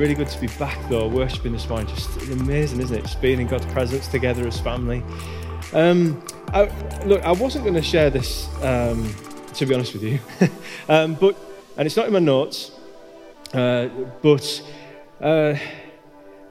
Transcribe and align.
really 0.00 0.14
good 0.14 0.28
to 0.28 0.40
be 0.40 0.46
back 0.58 0.78
though, 0.88 1.06
worshipping 1.06 1.52
this 1.52 1.68
morning. 1.68 1.86
Just 1.86 2.16
amazing, 2.30 2.80
isn't 2.80 2.96
it? 2.96 3.02
Just 3.02 3.20
being 3.20 3.38
in 3.38 3.46
God's 3.46 3.66
presence 3.66 4.08
together 4.08 4.46
as 4.46 4.58
family. 4.58 5.02
Um, 5.74 6.24
I, 6.54 6.72
look, 7.04 7.22
I 7.22 7.32
wasn't 7.32 7.64
going 7.64 7.74
to 7.74 7.82
share 7.82 8.08
this, 8.08 8.48
um, 8.64 9.14
to 9.52 9.66
be 9.66 9.74
honest 9.74 9.92
with 9.92 10.02
you, 10.02 10.18
um, 10.88 11.16
but 11.16 11.36
and 11.76 11.84
it's 11.84 11.98
not 11.98 12.06
in 12.06 12.14
my 12.14 12.18
notes, 12.18 12.70
uh, 13.52 13.88
but 14.22 14.62
uh, 15.20 15.54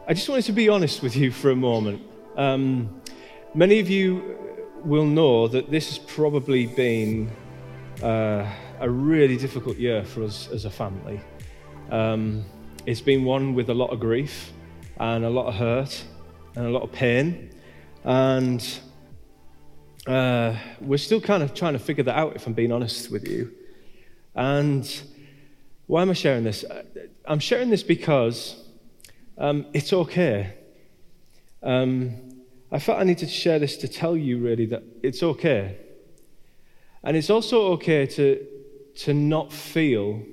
I 0.08 0.14
just 0.14 0.30
wanted 0.30 0.46
to 0.46 0.52
be 0.52 0.70
honest 0.70 1.02
with 1.02 1.16
you 1.16 1.32
for 1.32 1.50
a 1.50 1.56
moment. 1.56 2.04
Um, 2.38 3.02
many 3.56 3.80
of 3.80 3.90
you 3.90 4.38
will 4.84 5.08
know 5.08 5.48
that 5.48 5.72
this 5.72 5.90
has 5.90 5.98
probably 5.98 6.68
been 6.68 7.32
uh, 8.04 8.48
a 8.80 8.88
really 8.88 9.38
difficult 9.38 9.78
year 9.78 10.06
for 10.06 10.22
us 10.22 10.50
as 10.52 10.66
a 10.66 10.70
family. 10.70 11.20
Um, 11.90 12.46
it's 12.86 13.02
been 13.02 13.24
one 13.24 13.54
with 13.54 13.70
a 13.70 13.74
lot 13.74 13.92
of 13.92 14.00
grief 14.00 14.52
and 14.98 15.26
a 15.26 15.30
lot 15.30 15.48
of 15.48 15.56
hurt 15.56 16.04
and 16.56 16.66
a 16.66 16.70
lot 16.70 16.84
of 16.84 16.92
pain. 16.92 17.52
And 18.04 18.66
uh, 20.08 20.56
we're 20.80 20.98
still 20.98 21.22
kind 21.22 21.44
of 21.44 21.54
trying 21.54 21.74
to 21.74 21.80
figure 21.80 22.04
that 22.04 22.16
out, 22.16 22.36
if 22.36 22.48
I'm 22.48 22.54
being 22.54 22.72
honest 22.72 23.12
with 23.12 23.28
you. 23.28 23.52
And 24.36 24.90
why 25.88 26.02
am 26.02 26.10
I 26.10 26.14
sharing 26.14 26.44
this? 26.44 26.64
I'm 27.26 27.40
sharing 27.40 27.70
this 27.70 27.84
because 27.84 28.64
um, 29.38 29.66
it's 29.74 29.92
okay. 29.92 30.54
Um, 31.62 32.16
I 32.72 32.80
felt 32.80 33.00
I 33.00 33.04
needed 33.04 33.28
to 33.28 33.34
share 33.34 33.60
this 33.60 33.78
to 33.78 33.88
tell 33.88 34.16
you 34.16 34.38
really 34.38 34.66
that 34.68 34.84
it's 35.04 35.22
okay. 35.24 35.78
And 37.04 37.18
it's 37.18 37.30
also 37.30 37.74
okay 37.74 38.06
to, 38.06 38.46
to 38.98 39.14
not 39.14 39.52
feel 39.52 40.24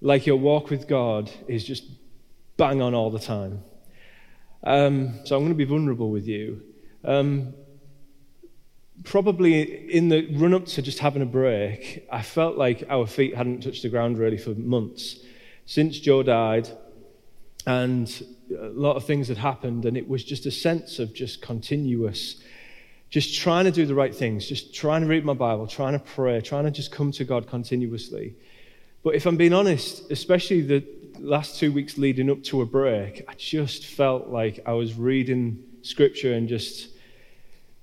like 0.00 0.26
your 0.26 0.36
walk 0.36 0.70
with 0.70 0.88
God 0.88 1.30
is 1.46 1.64
just 1.64 1.84
bang 2.56 2.80
on 2.80 2.94
all 2.94 3.10
the 3.10 3.18
time. 3.18 3.62
Um, 4.62 5.20
so 5.24 5.36
I'm 5.36 5.42
going 5.42 5.52
to 5.52 5.54
be 5.54 5.64
vulnerable 5.64 6.10
with 6.10 6.26
you. 6.26 6.62
Um, 7.04 7.54
probably 9.04 9.62
in 9.90 10.08
the 10.08 10.26
run 10.36 10.52
up 10.54 10.66
to 10.66 10.82
just 10.82 10.98
having 10.98 11.22
a 11.22 11.26
break, 11.26 12.06
I 12.10 12.22
felt 12.22 12.56
like 12.56 12.84
our 12.88 13.06
feet 13.06 13.34
hadn't 13.34 13.62
touched 13.62 13.82
the 13.82 13.88
ground 13.88 14.18
really 14.18 14.38
for 14.38 14.50
months. 14.50 15.18
Since 15.66 16.00
Joe 16.00 16.22
died, 16.22 16.68
and 17.66 18.26
a 18.58 18.68
lot 18.68 18.96
of 18.96 19.04
things 19.04 19.28
had 19.28 19.36
happened, 19.36 19.84
and 19.84 19.96
it 19.96 20.08
was 20.08 20.24
just 20.24 20.46
a 20.46 20.50
sense 20.50 20.98
of 20.98 21.14
just 21.14 21.42
continuous, 21.42 22.42
just 23.10 23.38
trying 23.38 23.64
to 23.64 23.70
do 23.70 23.86
the 23.86 23.94
right 23.94 24.14
things, 24.14 24.46
just 24.46 24.74
trying 24.74 25.02
to 25.02 25.06
read 25.06 25.24
my 25.24 25.34
Bible, 25.34 25.66
trying 25.66 25.92
to 25.92 25.98
pray, 25.98 26.40
trying 26.40 26.64
to 26.64 26.70
just 26.70 26.90
come 26.90 27.12
to 27.12 27.24
God 27.24 27.46
continuously. 27.46 28.34
But 29.02 29.14
if 29.14 29.26
I'm 29.26 29.36
being 29.36 29.54
honest, 29.54 30.10
especially 30.10 30.60
the 30.60 30.84
last 31.18 31.58
two 31.58 31.72
weeks 31.72 31.96
leading 31.96 32.30
up 32.30 32.42
to 32.44 32.60
a 32.62 32.66
break, 32.66 33.24
I 33.28 33.34
just 33.34 33.86
felt 33.86 34.28
like 34.28 34.60
I 34.66 34.72
was 34.72 34.94
reading 34.94 35.62
scripture 35.82 36.34
and 36.34 36.48
just 36.48 36.88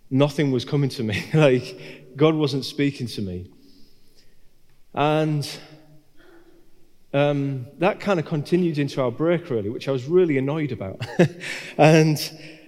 nothing 0.09 0.51
was 0.51 0.63
coming 0.63 0.89
to 0.89 1.03
me. 1.03 1.23
like 1.33 2.13
God 2.15 2.35
wasn't 2.35 2.65
speaking 2.65 3.07
to 3.07 3.21
me. 3.21 3.51
And 4.93 5.47
um, 7.13 7.67
that 7.79 7.99
kind 7.99 8.19
of 8.19 8.25
continued 8.25 8.77
into 8.77 9.01
our 9.01 9.11
break, 9.11 9.49
really, 9.49 9.69
which 9.69 9.87
I 9.87 9.91
was 9.91 10.05
really 10.05 10.37
annoyed 10.37 10.71
about. 10.71 11.01
and 11.77 12.17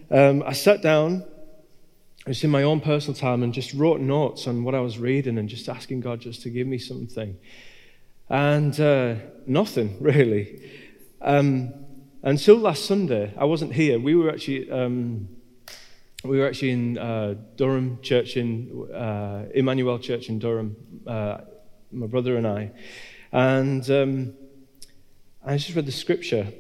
um, 0.10 0.44
I 0.44 0.54
sat 0.54 0.82
down, 0.82 1.24
I 2.26 2.30
was 2.30 2.44
in 2.44 2.50
my 2.50 2.64
own 2.64 2.82
personal 2.82 3.16
time, 3.16 3.44
and 3.44 3.54
just 3.54 3.74
wrote 3.74 4.00
notes 4.00 4.48
on 4.48 4.64
what 4.64 4.76
I 4.76 4.80
was 4.80 4.98
reading 4.98 5.38
and 5.38 5.50
just 5.50 5.70
asking 5.70 6.02
God 6.02 6.20
just 6.20 6.42
to 6.44 6.50
give 6.50 6.68
me 6.68 6.78
something. 6.78 7.38
And 8.30 8.80
uh, 8.80 9.16
nothing, 9.48 9.98
really. 10.00 10.72
Um, 11.22 11.74
until 12.22 12.58
last 12.58 12.86
Sunday, 12.86 13.34
I 13.38 13.46
wasn't 13.46 13.74
here. 13.74 14.00
We 14.00 14.16
were 14.16 14.30
actually. 14.30 14.70
Um, 14.72 15.30
we 16.24 16.38
were 16.38 16.48
actually 16.48 16.72
in 16.72 16.98
uh, 16.98 17.36
Durham 17.56 18.00
Church 18.02 18.36
in 18.36 18.92
uh, 18.94 19.46
Emmanuel 19.54 20.00
Church 20.00 20.28
in 20.28 20.38
Durham, 20.38 20.76
uh, 21.08 21.38
my 21.94 22.08
brother 22.08 22.36
and 22.36 22.46
I, 22.46 22.72
and 23.32 23.90
um, 23.90 24.34
I 25.46 25.56
just 25.56 25.74
read 25.76 25.86
the 25.86 25.94
scripture. 25.94 26.52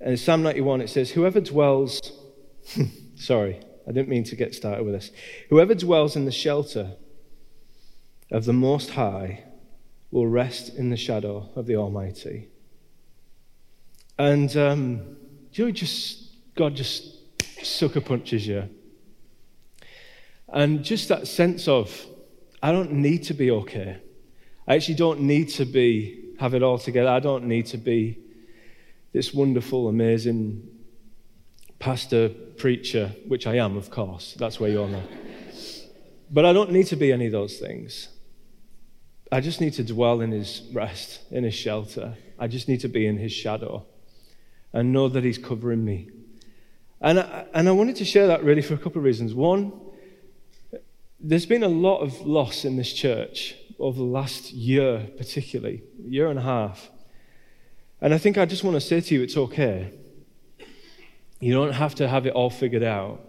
And 0.00 0.10
in 0.10 0.16
Psalm 0.16 0.42
91, 0.44 0.80
it 0.80 0.90
says, 0.90 1.10
Whoever 1.10 1.40
dwells, 1.40 2.00
sorry, 3.16 3.60
I 3.88 3.92
didn't 3.92 4.08
mean 4.08 4.24
to 4.24 4.36
get 4.36 4.54
started 4.54 4.84
with 4.84 4.94
this. 4.94 5.10
Whoever 5.50 5.74
dwells 5.74 6.14
in 6.14 6.24
the 6.24 6.32
shelter 6.32 6.92
of 8.30 8.44
the 8.44 8.52
Most 8.52 8.90
High 8.90 9.44
will 10.12 10.28
rest 10.28 10.76
in 10.76 10.90
the 10.90 10.96
shadow 10.96 11.48
of 11.56 11.66
the 11.66 11.74
Almighty. 11.74 12.48
And 14.18 14.56
um, 14.56 15.16
you 15.52 15.64
know, 15.64 15.70
just, 15.72 16.54
God 16.54 16.76
just 16.76 17.16
sucker 17.64 18.00
punches 18.00 18.46
you. 18.46 18.68
And 20.48 20.84
just 20.84 21.08
that 21.08 21.26
sense 21.26 21.66
of, 21.66 22.06
I 22.62 22.72
don't 22.72 22.92
need 22.92 23.24
to 23.24 23.34
be 23.34 23.50
okay. 23.50 24.00
I 24.68 24.76
actually 24.76 24.94
don't 24.94 25.20
need 25.20 25.48
to 25.50 25.64
be, 25.64 26.34
have 26.38 26.54
it 26.54 26.62
all 26.62 26.78
together. 26.78 27.08
I 27.08 27.20
don't 27.20 27.44
need 27.44 27.66
to 27.66 27.78
be 27.78 28.18
this 29.12 29.34
wonderful, 29.34 29.88
amazing 29.88 30.68
pastor, 31.78 32.28
preacher, 32.28 33.12
which 33.26 33.46
I 33.46 33.56
am, 33.56 33.76
of 33.76 33.90
course. 33.90 34.34
That's 34.38 34.60
where 34.60 34.70
you're 34.70 34.88
now. 34.88 35.02
But 36.30 36.44
I 36.44 36.52
don't 36.52 36.70
need 36.70 36.86
to 36.88 36.96
be 36.96 37.12
any 37.12 37.26
of 37.26 37.32
those 37.32 37.58
things. 37.58 38.08
I 39.32 39.40
just 39.40 39.62
need 39.62 39.72
to 39.74 39.84
dwell 39.84 40.20
in 40.20 40.30
his 40.30 40.62
rest, 40.74 41.20
in 41.30 41.44
his 41.44 41.54
shelter. 41.54 42.18
I 42.38 42.48
just 42.48 42.68
need 42.68 42.80
to 42.80 42.88
be 42.88 43.06
in 43.06 43.16
his 43.16 43.32
shadow 43.32 43.86
and 44.74 44.92
know 44.92 45.08
that 45.08 45.24
he's 45.24 45.38
covering 45.38 45.84
me. 45.84 46.10
And 47.00 47.18
I, 47.18 47.46
and 47.54 47.66
I 47.66 47.72
wanted 47.72 47.96
to 47.96 48.04
share 48.04 48.26
that 48.26 48.44
really 48.44 48.60
for 48.60 48.74
a 48.74 48.78
couple 48.78 48.98
of 48.98 49.04
reasons. 49.04 49.32
One, 49.32 49.72
there's 51.18 51.46
been 51.46 51.62
a 51.62 51.68
lot 51.68 52.00
of 52.00 52.20
loss 52.20 52.66
in 52.66 52.76
this 52.76 52.92
church 52.92 53.54
over 53.78 53.96
the 53.96 54.04
last 54.04 54.52
year, 54.52 55.08
particularly, 55.16 55.82
year 56.04 56.28
and 56.28 56.38
a 56.38 56.42
half. 56.42 56.90
And 58.02 58.12
I 58.12 58.18
think 58.18 58.36
I 58.36 58.44
just 58.44 58.62
want 58.62 58.74
to 58.74 58.82
say 58.82 59.00
to 59.00 59.14
you, 59.14 59.22
it's 59.22 59.38
okay. 59.38 59.94
You 61.40 61.54
don't 61.54 61.72
have 61.72 61.94
to 61.96 62.06
have 62.06 62.26
it 62.26 62.34
all 62.34 62.50
figured 62.50 62.82
out. 62.82 63.20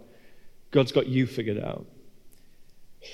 God's 0.70 0.92
got 0.92 1.06
you 1.06 1.26
figured 1.26 1.58
out. 1.58 1.86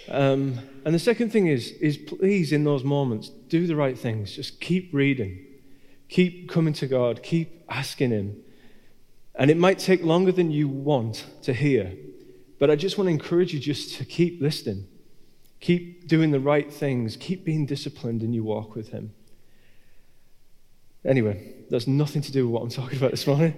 Um, 0.08 0.58
and 0.84 0.94
the 0.94 0.98
second 0.98 1.30
thing 1.30 1.46
is, 1.46 1.72
is 1.72 1.96
please, 1.96 2.52
in 2.52 2.64
those 2.64 2.84
moments, 2.84 3.28
do 3.28 3.66
the 3.66 3.76
right 3.76 3.98
things. 3.98 4.34
Just 4.34 4.60
keep 4.60 4.92
reading. 4.92 5.46
Keep 6.08 6.50
coming 6.50 6.72
to 6.74 6.86
God. 6.86 7.22
Keep 7.22 7.64
asking 7.68 8.10
Him. 8.10 8.36
And 9.34 9.50
it 9.50 9.56
might 9.56 9.78
take 9.78 10.02
longer 10.02 10.32
than 10.32 10.50
you 10.50 10.68
want 10.68 11.24
to 11.42 11.52
hear, 11.52 11.92
but 12.58 12.70
I 12.70 12.76
just 12.76 12.98
want 12.98 13.06
to 13.06 13.12
encourage 13.12 13.54
you 13.54 13.60
just 13.60 13.96
to 13.96 14.04
keep 14.04 14.40
listening. 14.40 14.86
Keep 15.60 16.08
doing 16.08 16.30
the 16.30 16.40
right 16.40 16.72
things. 16.72 17.16
Keep 17.16 17.44
being 17.44 17.66
disciplined 17.66 18.22
in 18.22 18.32
your 18.32 18.44
walk 18.44 18.74
with 18.74 18.88
Him. 18.88 19.12
Anyway, 21.04 21.54
that's 21.70 21.86
nothing 21.86 22.22
to 22.22 22.32
do 22.32 22.46
with 22.46 22.52
what 22.52 22.62
I'm 22.62 22.70
talking 22.70 22.98
about 22.98 23.12
this 23.12 23.26
morning. 23.26 23.54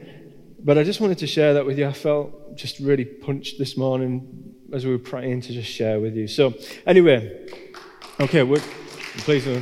But 0.64 0.78
I 0.78 0.84
just 0.84 1.00
wanted 1.00 1.18
to 1.18 1.26
share 1.26 1.54
that 1.54 1.66
with 1.66 1.78
you. 1.78 1.86
I 1.86 1.92
felt 1.92 2.56
just 2.56 2.78
really 2.78 3.04
punched 3.04 3.58
this 3.58 3.76
morning 3.76 4.51
as 4.72 4.84
we 4.84 4.92
were 4.92 4.98
praying 4.98 5.42
to 5.42 5.52
just 5.52 5.70
share 5.70 6.00
with 6.00 6.16
you. 6.16 6.26
So, 6.26 6.54
anyway, 6.86 7.48
okay, 8.20 8.44
please. 9.18 9.46
Uh, 9.46 9.60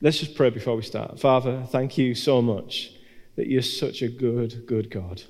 Let's 0.00 0.20
just 0.20 0.36
pray 0.36 0.50
before 0.50 0.76
we 0.76 0.82
start. 0.82 1.18
Father, 1.18 1.64
thank 1.66 1.98
you 1.98 2.14
so 2.14 2.40
much 2.40 2.92
that 3.34 3.48
you're 3.48 3.62
such 3.62 4.00
a 4.00 4.08
good, 4.08 4.64
good 4.64 4.90
God. 4.90 5.24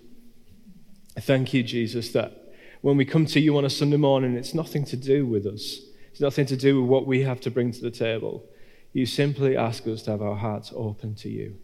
Thank 1.19 1.55
you, 1.55 1.63
Jesus, 1.63 2.13
that 2.13 2.53
when 2.83 2.99
we 2.99 3.07
come 3.07 3.25
to 3.27 3.41
you 3.41 3.57
on 3.57 3.65
a 3.65 3.71
Sunday 3.71 3.97
morning, 3.97 4.35
it's 4.35 4.53
nothing 4.53 4.85
to 4.85 4.97
do 4.97 5.27
with 5.27 5.47
us, 5.47 5.81
it's 6.11 6.21
nothing 6.21 6.45
to 6.47 6.57
do 6.57 6.83
with 6.83 6.91
what 6.91 7.07
we 7.07 7.23
have 7.23 7.41
to 7.41 7.51
bring 7.51 7.73
to 7.73 7.81
the 7.81 7.91
table. 7.91 8.45
You 8.93 9.07
simply 9.07 9.57
ask 9.57 9.87
us 9.87 10.03
to 10.03 10.11
have 10.11 10.23
our 10.23 10.37
hearts 10.37 10.71
open 10.77 11.15
to 11.17 11.31
you. 11.31 11.57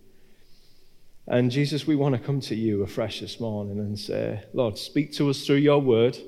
And 1.27 1.51
Jesus, 1.51 1.87
we 1.87 1.97
want 1.97 2.15
to 2.15 2.21
come 2.21 2.41
to 2.43 2.55
you 2.55 2.83
afresh 2.83 3.21
this 3.21 3.41
morning 3.41 3.79
and 3.79 3.99
say, 3.99 4.43
Lord, 4.53 4.77
speak 4.77 5.13
to 5.15 5.31
us 5.31 5.47
through 5.47 5.57
your 5.57 5.81
word. 5.81 6.19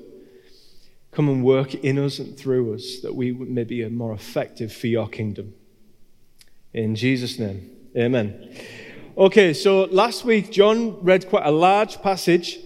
Come 1.11 1.29
and 1.29 1.43
work 1.43 1.75
in 1.75 1.99
us 1.99 2.17
and 2.17 2.35
through 2.35 2.73
us 2.73 2.99
that 3.03 3.13
we 3.13 3.31
may 3.31 3.63
be 3.63 3.87
more 3.89 4.13
effective 4.13 4.73
for 4.73 4.87
your 4.87 5.07
kingdom. 5.07 5.53
In 6.73 6.95
Jesus' 6.95 7.37
name, 7.37 7.69
amen. 7.95 8.55
Okay, 9.17 9.53
so 9.53 9.83
last 9.85 10.25
week, 10.25 10.51
John 10.51 11.03
read 11.03 11.29
quite 11.29 11.45
a 11.45 11.51
large 11.51 12.01
passage 12.01 12.59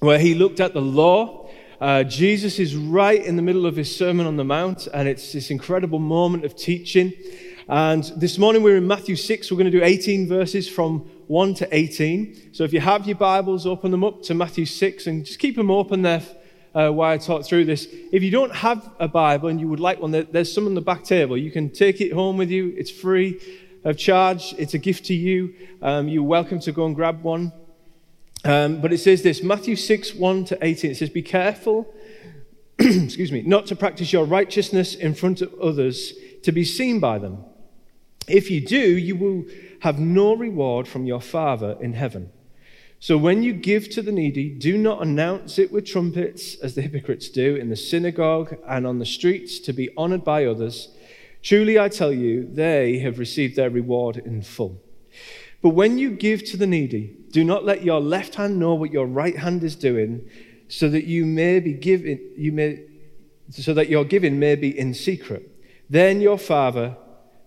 where 0.00 0.18
he 0.18 0.34
looked 0.34 0.60
at 0.60 0.72
the 0.72 0.82
law. 0.82 1.50
Uh, 1.80 2.02
Jesus 2.02 2.58
is 2.58 2.76
right 2.76 3.22
in 3.22 3.36
the 3.36 3.42
middle 3.42 3.66
of 3.66 3.76
his 3.76 3.94
Sermon 3.94 4.26
on 4.26 4.36
the 4.36 4.44
Mount, 4.44 4.88
and 4.92 5.06
it's 5.06 5.32
this 5.32 5.50
incredible 5.50 5.98
moment 5.98 6.44
of 6.44 6.56
teaching. 6.56 7.12
And 7.72 8.04
this 8.16 8.36
morning 8.36 8.62
we're 8.62 8.76
in 8.76 8.86
Matthew 8.86 9.16
6. 9.16 9.50
We're 9.50 9.56
going 9.56 9.72
to 9.72 9.78
do 9.78 9.82
18 9.82 10.28
verses 10.28 10.68
from 10.68 11.10
1 11.28 11.54
to 11.54 11.74
18. 11.74 12.50
So 12.52 12.64
if 12.64 12.74
you 12.74 12.80
have 12.80 13.06
your 13.06 13.16
Bibles, 13.16 13.66
open 13.66 13.90
them 13.90 14.04
up 14.04 14.22
to 14.24 14.34
Matthew 14.34 14.66
6 14.66 15.06
and 15.06 15.24
just 15.24 15.38
keep 15.38 15.56
them 15.56 15.70
open 15.70 16.02
there 16.02 16.20
uh, 16.74 16.90
why 16.90 17.14
I 17.14 17.16
talk 17.16 17.46
through 17.46 17.64
this. 17.64 17.88
If 18.12 18.22
you 18.22 18.30
don't 18.30 18.54
have 18.54 18.90
a 19.00 19.08
Bible 19.08 19.48
and 19.48 19.58
you 19.58 19.68
would 19.68 19.80
like 19.80 20.00
one, 20.00 20.10
there's 20.10 20.52
some 20.52 20.66
on 20.66 20.74
the 20.74 20.82
back 20.82 21.04
table. 21.04 21.34
You 21.38 21.50
can 21.50 21.70
take 21.70 22.02
it 22.02 22.12
home 22.12 22.36
with 22.36 22.50
you. 22.50 22.74
It's 22.76 22.90
free 22.90 23.40
of 23.84 23.96
charge. 23.96 24.54
It's 24.58 24.74
a 24.74 24.78
gift 24.78 25.06
to 25.06 25.14
you. 25.14 25.54
Um, 25.80 26.08
you're 26.08 26.24
welcome 26.24 26.60
to 26.60 26.72
go 26.72 26.84
and 26.84 26.94
grab 26.94 27.22
one. 27.22 27.54
Um, 28.44 28.82
but 28.82 28.92
it 28.92 28.98
says 28.98 29.22
this 29.22 29.42
Matthew 29.42 29.76
6 29.76 30.14
1 30.14 30.44
to 30.44 30.58
18. 30.60 30.90
It 30.90 30.96
says, 30.98 31.08
Be 31.08 31.22
careful, 31.22 31.90
excuse 32.78 33.32
me, 33.32 33.40
not 33.40 33.64
to 33.68 33.76
practice 33.76 34.12
your 34.12 34.26
righteousness 34.26 34.94
in 34.94 35.14
front 35.14 35.40
of 35.40 35.54
others 35.54 36.12
to 36.42 36.52
be 36.52 36.66
seen 36.66 37.00
by 37.00 37.16
them. 37.16 37.46
If 38.28 38.50
you 38.50 38.60
do, 38.60 38.78
you 38.78 39.16
will 39.16 39.44
have 39.80 39.98
no 39.98 40.34
reward 40.34 40.86
from 40.86 41.06
your 41.06 41.20
Father 41.20 41.76
in 41.80 41.94
heaven. 41.94 42.30
So 43.00 43.18
when 43.18 43.42
you 43.42 43.52
give 43.52 43.90
to 43.90 44.02
the 44.02 44.12
needy, 44.12 44.48
do 44.48 44.78
not 44.78 45.02
announce 45.02 45.58
it 45.58 45.72
with 45.72 45.86
trumpets, 45.86 46.54
as 46.56 46.76
the 46.76 46.82
hypocrites 46.82 47.28
do 47.28 47.56
in 47.56 47.68
the 47.68 47.74
synagogue 47.74 48.56
and 48.68 48.86
on 48.86 49.00
the 49.00 49.06
streets 49.06 49.58
to 49.60 49.72
be 49.72 49.90
honored 49.96 50.22
by 50.22 50.44
others. 50.44 50.88
Truly 51.42 51.80
I 51.80 51.88
tell 51.88 52.12
you, 52.12 52.46
they 52.46 52.98
have 53.00 53.18
received 53.18 53.56
their 53.56 53.70
reward 53.70 54.18
in 54.18 54.42
full. 54.42 54.80
But 55.62 55.70
when 55.70 55.98
you 55.98 56.10
give 56.10 56.44
to 56.44 56.56
the 56.56 56.66
needy, 56.66 57.16
do 57.32 57.42
not 57.42 57.64
let 57.64 57.82
your 57.82 58.00
left 58.00 58.36
hand 58.36 58.60
know 58.60 58.74
what 58.74 58.92
your 58.92 59.06
right 59.06 59.36
hand 59.36 59.64
is 59.64 59.74
doing, 59.74 60.28
so 60.68 60.88
that 60.88 61.04
you 61.04 61.26
may 61.26 61.58
be 61.58 61.72
giving, 61.72 62.20
you 62.36 62.52
may, 62.52 62.84
so 63.50 63.74
that 63.74 63.88
your 63.88 64.04
giving 64.04 64.38
may 64.38 64.54
be 64.54 64.78
in 64.78 64.94
secret. 64.94 65.48
Then 65.90 66.20
your 66.20 66.38
Father, 66.38 66.96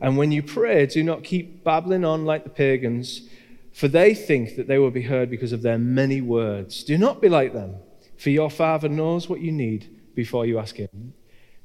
And 0.00 0.16
when 0.16 0.32
you 0.32 0.42
pray, 0.42 0.86
do 0.86 1.02
not 1.02 1.24
keep 1.24 1.64
babbling 1.64 2.04
on 2.04 2.24
like 2.24 2.44
the 2.44 2.50
pagans 2.50 3.22
for 3.78 3.86
they 3.86 4.12
think 4.12 4.56
that 4.56 4.66
they 4.66 4.76
will 4.76 4.90
be 4.90 5.02
heard 5.02 5.30
because 5.30 5.52
of 5.52 5.62
their 5.62 5.78
many 5.78 6.20
words. 6.20 6.82
Do 6.82 6.98
not 6.98 7.20
be 7.20 7.28
like 7.28 7.52
them, 7.52 7.76
for 8.16 8.30
your 8.30 8.50
Father 8.50 8.88
knows 8.88 9.28
what 9.28 9.40
you 9.40 9.52
need 9.52 9.88
before 10.16 10.44
you 10.46 10.58
ask 10.58 10.74
Him. 10.74 11.14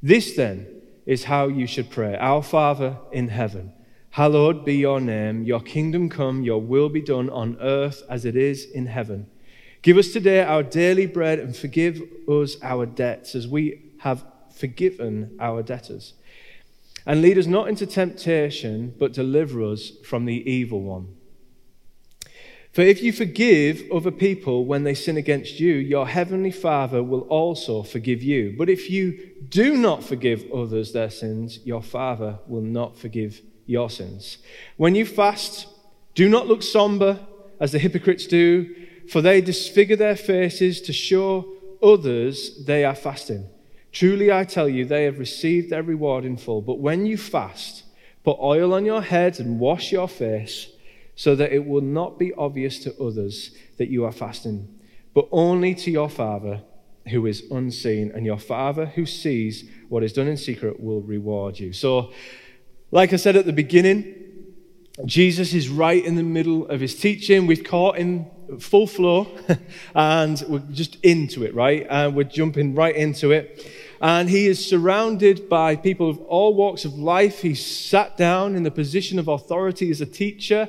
This 0.03 0.35
then 0.35 0.67
is 1.07 1.23
how 1.23 1.47
you 1.47 1.65
should 1.65 1.89
pray 1.89 2.15
Our 2.17 2.43
Father 2.43 2.97
in 3.11 3.29
heaven, 3.29 3.73
hallowed 4.11 4.63
be 4.63 4.75
your 4.75 5.01
name, 5.01 5.41
your 5.41 5.59
kingdom 5.59 6.07
come, 6.07 6.43
your 6.43 6.61
will 6.61 6.87
be 6.87 7.01
done 7.01 7.31
on 7.31 7.57
earth 7.59 8.03
as 8.11 8.25
it 8.25 8.35
is 8.35 8.65
in 8.65 8.85
heaven. 8.85 9.25
Give 9.81 9.97
us 9.97 10.13
today 10.13 10.43
our 10.43 10.61
daily 10.61 11.07
bread 11.07 11.39
and 11.39 11.57
forgive 11.57 11.99
us 12.27 12.57
our 12.61 12.85
debts 12.85 13.33
as 13.33 13.47
we 13.47 13.91
have 14.01 14.23
forgiven 14.53 15.35
our 15.39 15.63
debtors. 15.63 16.13
And 17.05 17.21
lead 17.21 17.37
us 17.37 17.47
not 17.47 17.67
into 17.67 17.85
temptation, 17.85 18.95
but 18.97 19.13
deliver 19.13 19.63
us 19.63 19.91
from 20.03 20.25
the 20.25 20.49
evil 20.49 20.81
one. 20.81 21.15
For 22.71 22.81
if 22.81 23.03
you 23.03 23.13
forgive 23.13 23.83
other 23.93 24.09
people 24.09 24.65
when 24.65 24.83
they 24.83 24.95
sin 24.95 25.15
against 25.15 25.59
you, 25.59 25.75
your 25.75 26.07
heavenly 26.07 26.49
Father 26.49 27.03
will 27.03 27.21
also 27.21 27.83
forgive 27.83 28.23
you. 28.23 28.55
But 28.57 28.67
if 28.67 28.89
you 28.89 29.31
do 29.47 29.77
not 29.77 30.03
forgive 30.03 30.51
others 30.51 30.91
their 30.91 31.11
sins, 31.11 31.59
your 31.63 31.83
Father 31.83 32.39
will 32.47 32.61
not 32.61 32.97
forgive 32.97 33.41
your 33.67 33.91
sins. 33.91 34.39
When 34.77 34.95
you 34.95 35.05
fast, 35.05 35.67
do 36.15 36.27
not 36.27 36.47
look 36.47 36.63
somber 36.63 37.19
as 37.59 37.73
the 37.73 37.79
hypocrites 37.79 38.25
do, 38.25 38.73
for 39.07 39.21
they 39.21 39.39
disfigure 39.39 39.95
their 39.95 40.15
faces 40.15 40.81
to 40.81 40.93
show 40.93 41.53
others 41.83 42.65
they 42.65 42.83
are 42.85 42.95
fasting. 42.95 43.47
Truly, 43.93 44.31
I 44.31 44.43
tell 44.43 44.67
you, 44.67 44.85
they 44.85 45.05
have 45.05 45.19
received 45.19 45.69
their 45.69 45.83
reward 45.83 46.25
in 46.25 46.35
full. 46.35 46.61
But 46.61 46.79
when 46.79 47.05
you 47.05 47.15
fast, 47.15 47.83
put 48.23 48.37
oil 48.39 48.73
on 48.73 48.85
your 48.85 49.03
head 49.03 49.39
and 49.39 49.59
wash 49.59 49.91
your 49.91 50.07
face 50.07 50.67
so 51.15 51.35
that 51.35 51.53
it 51.53 51.65
will 51.65 51.81
not 51.81 52.17
be 52.17 52.33
obvious 52.33 52.79
to 52.79 53.01
others 53.01 53.51
that 53.77 53.89
you 53.89 54.03
are 54.03 54.11
fasting, 54.11 54.67
but 55.13 55.27
only 55.31 55.75
to 55.75 55.91
your 55.91 56.09
Father 56.09 56.63
who 57.09 57.27
is 57.27 57.43
unseen, 57.51 58.11
and 58.15 58.25
your 58.25 58.39
Father 58.39 58.87
who 58.87 59.05
sees 59.05 59.69
what 59.89 60.03
is 60.03 60.13
done 60.13 60.27
in 60.27 60.37
secret 60.37 60.79
will 60.79 61.01
reward 61.01 61.59
you. 61.59 61.71
So, 61.71 62.13
like 62.91 63.13
I 63.13 63.17
said 63.17 63.35
at 63.35 63.45
the 63.45 63.53
beginning, 63.53 64.15
Jesus 65.05 65.53
is 65.53 65.69
right 65.69 66.03
in 66.03 66.15
the 66.15 66.23
middle 66.23 66.67
of 66.67 66.79
his 66.79 66.95
teaching. 66.95 67.45
We've 67.45 67.63
caught 67.63 67.97
in 67.97 68.29
full 68.59 68.87
flow, 68.87 69.27
and 69.95 70.41
we're 70.47 70.59
just 70.71 70.95
into 71.03 71.43
it, 71.43 71.53
right? 71.53 71.85
And 71.89 72.15
we're 72.15 72.23
jumping 72.23 72.73
right 72.73 72.95
into 72.95 73.31
it. 73.31 73.69
And 74.03 74.29
he 74.29 74.47
is 74.47 74.63
surrounded 74.63 75.47
by 75.47 75.77
people 75.77 76.09
of 76.09 76.17
all 76.23 76.53
walks 76.55 76.83
of 76.83 76.99
life. 76.99 77.39
He's 77.39 77.65
sat 77.65 78.17
down 78.17 78.53
in 78.53 78.63
the 78.63 78.69
position 78.69 79.17
of 79.17 79.29
authority 79.29 79.89
as 79.91 80.01
a 80.01 80.05
teacher, 80.05 80.67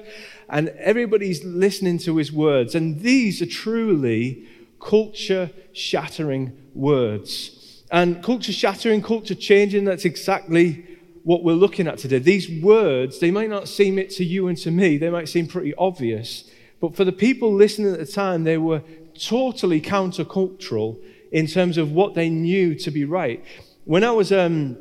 and 0.49 0.69
everybody's 0.79 1.43
listening 1.43 1.99
to 1.99 2.17
his 2.19 2.31
words. 2.33 2.77
And 2.77 3.01
these 3.01 3.43
are 3.43 3.47
truly 3.47 4.47
culture 4.81 5.51
shattering 5.73 6.57
words. 6.75 7.83
And 7.91 8.23
culture 8.23 8.53
shattering, 8.53 9.03
culture 9.03 9.35
changing, 9.35 9.85
that's 9.85 10.05
exactly 10.05 10.87
what 11.25 11.43
we're 11.43 11.55
looking 11.55 11.89
at 11.89 11.99
today. 11.99 12.21
These 12.21 12.63
words, 12.63 13.19
they 13.19 13.33
might 13.33 13.51
not 13.51 13.67
seem 13.67 13.99
it 13.99 14.11
to 14.11 14.25
you 14.25 14.47
and 14.47 14.57
to 14.59 14.71
me, 14.71 14.97
they 14.97 15.11
might 15.11 15.29
seem 15.29 15.49
pretty 15.49 15.75
obvious. 15.75 16.49
But 16.81 16.95
for 16.95 17.05
the 17.05 17.11
people 17.11 17.53
listening 17.53 17.95
at 17.95 17.99
the 17.99 18.07
time, 18.07 18.45
they 18.45 18.59
were 18.59 18.85
totally 19.19 19.81
countercultural 19.81 21.03
in 21.35 21.49
terms 21.49 21.77
of 21.79 21.91
what 21.91 22.15
they 22.15 22.31
knew 22.31 22.77
to 22.77 22.93
be 22.93 23.05
right. 23.05 23.45
When 23.83 24.05
I 24.05 24.13
was 24.13 24.31
um, 24.31 24.79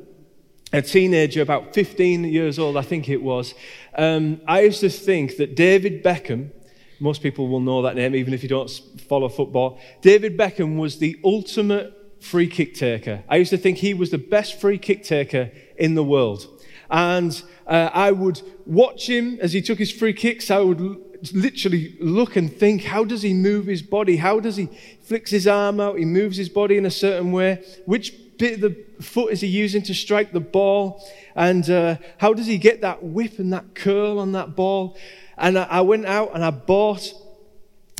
a 0.71 0.83
teenager, 0.83 1.41
about 1.41 1.73
15 1.73 2.25
years 2.25 2.59
old, 2.59 2.77
I 2.77 2.83
think 2.83 3.09
it 3.09 3.23
was, 3.23 3.55
um, 3.97 4.39
I 4.47 4.61
used 4.61 4.79
to 4.81 4.89
think 4.89 5.37
that 5.37 5.55
David 5.55 6.03
Beckham, 6.03 6.51
most 6.99 7.23
people 7.23 7.47
will 7.47 7.59
know 7.59 7.81
that 7.81 7.95
name 7.95 8.13
even 8.13 8.35
if 8.35 8.43
you 8.43 8.49
don't 8.49 8.69
follow 9.09 9.29
football, 9.29 9.79
David 10.01 10.37
Beckham 10.37 10.77
was 10.77 10.99
the 10.99 11.19
ultimate 11.23 11.91
free 12.21 12.47
kick 12.47 12.75
taker. 12.75 13.23
I 13.27 13.37
used 13.37 13.49
to 13.49 13.57
think 13.57 13.79
he 13.79 13.95
was 13.95 14.11
the 14.11 14.19
best 14.19 14.61
free 14.61 14.77
kick 14.77 15.03
taker 15.03 15.49
in 15.75 15.95
the 15.95 16.03
world. 16.03 16.45
And 16.91 17.41
uh, 17.65 17.89
I 17.91 18.11
would 18.11 18.43
watch 18.67 19.09
him 19.09 19.39
as 19.41 19.53
he 19.53 19.61
took 19.63 19.79
his 19.79 19.91
free 19.91 20.13
kicks. 20.13 20.51
I 20.51 20.59
would 20.59 21.01
literally 21.31 21.95
look 21.99 22.35
and 22.35 22.51
think, 22.51 22.83
how 22.83 23.03
does 23.03 23.21
he 23.21 23.33
move 23.33 23.65
his 23.67 23.81
body? 23.81 24.17
How 24.17 24.39
does 24.39 24.57
he 24.57 24.67
flicks 25.03 25.31
his 25.31 25.47
arm 25.47 25.79
out? 25.79 25.97
He 25.97 26.05
moves 26.05 26.37
his 26.37 26.49
body 26.49 26.77
in 26.77 26.85
a 26.85 26.91
certain 26.91 27.31
way. 27.31 27.63
Which 27.85 28.13
bit 28.37 28.55
of 28.55 28.61
the 28.61 29.03
foot 29.03 29.31
is 29.31 29.41
he 29.41 29.47
using 29.47 29.83
to 29.83 29.93
strike 29.93 30.31
the 30.33 30.39
ball? 30.39 31.01
And 31.35 31.69
uh, 31.69 31.97
how 32.17 32.33
does 32.33 32.47
he 32.47 32.57
get 32.57 32.81
that 32.81 33.03
whip 33.03 33.39
and 33.39 33.53
that 33.53 33.75
curl 33.75 34.19
on 34.19 34.33
that 34.33 34.55
ball? 34.55 34.97
And 35.37 35.57
I, 35.57 35.63
I 35.63 35.81
went 35.81 36.05
out 36.05 36.31
and 36.33 36.43
I 36.43 36.51
bought 36.51 37.13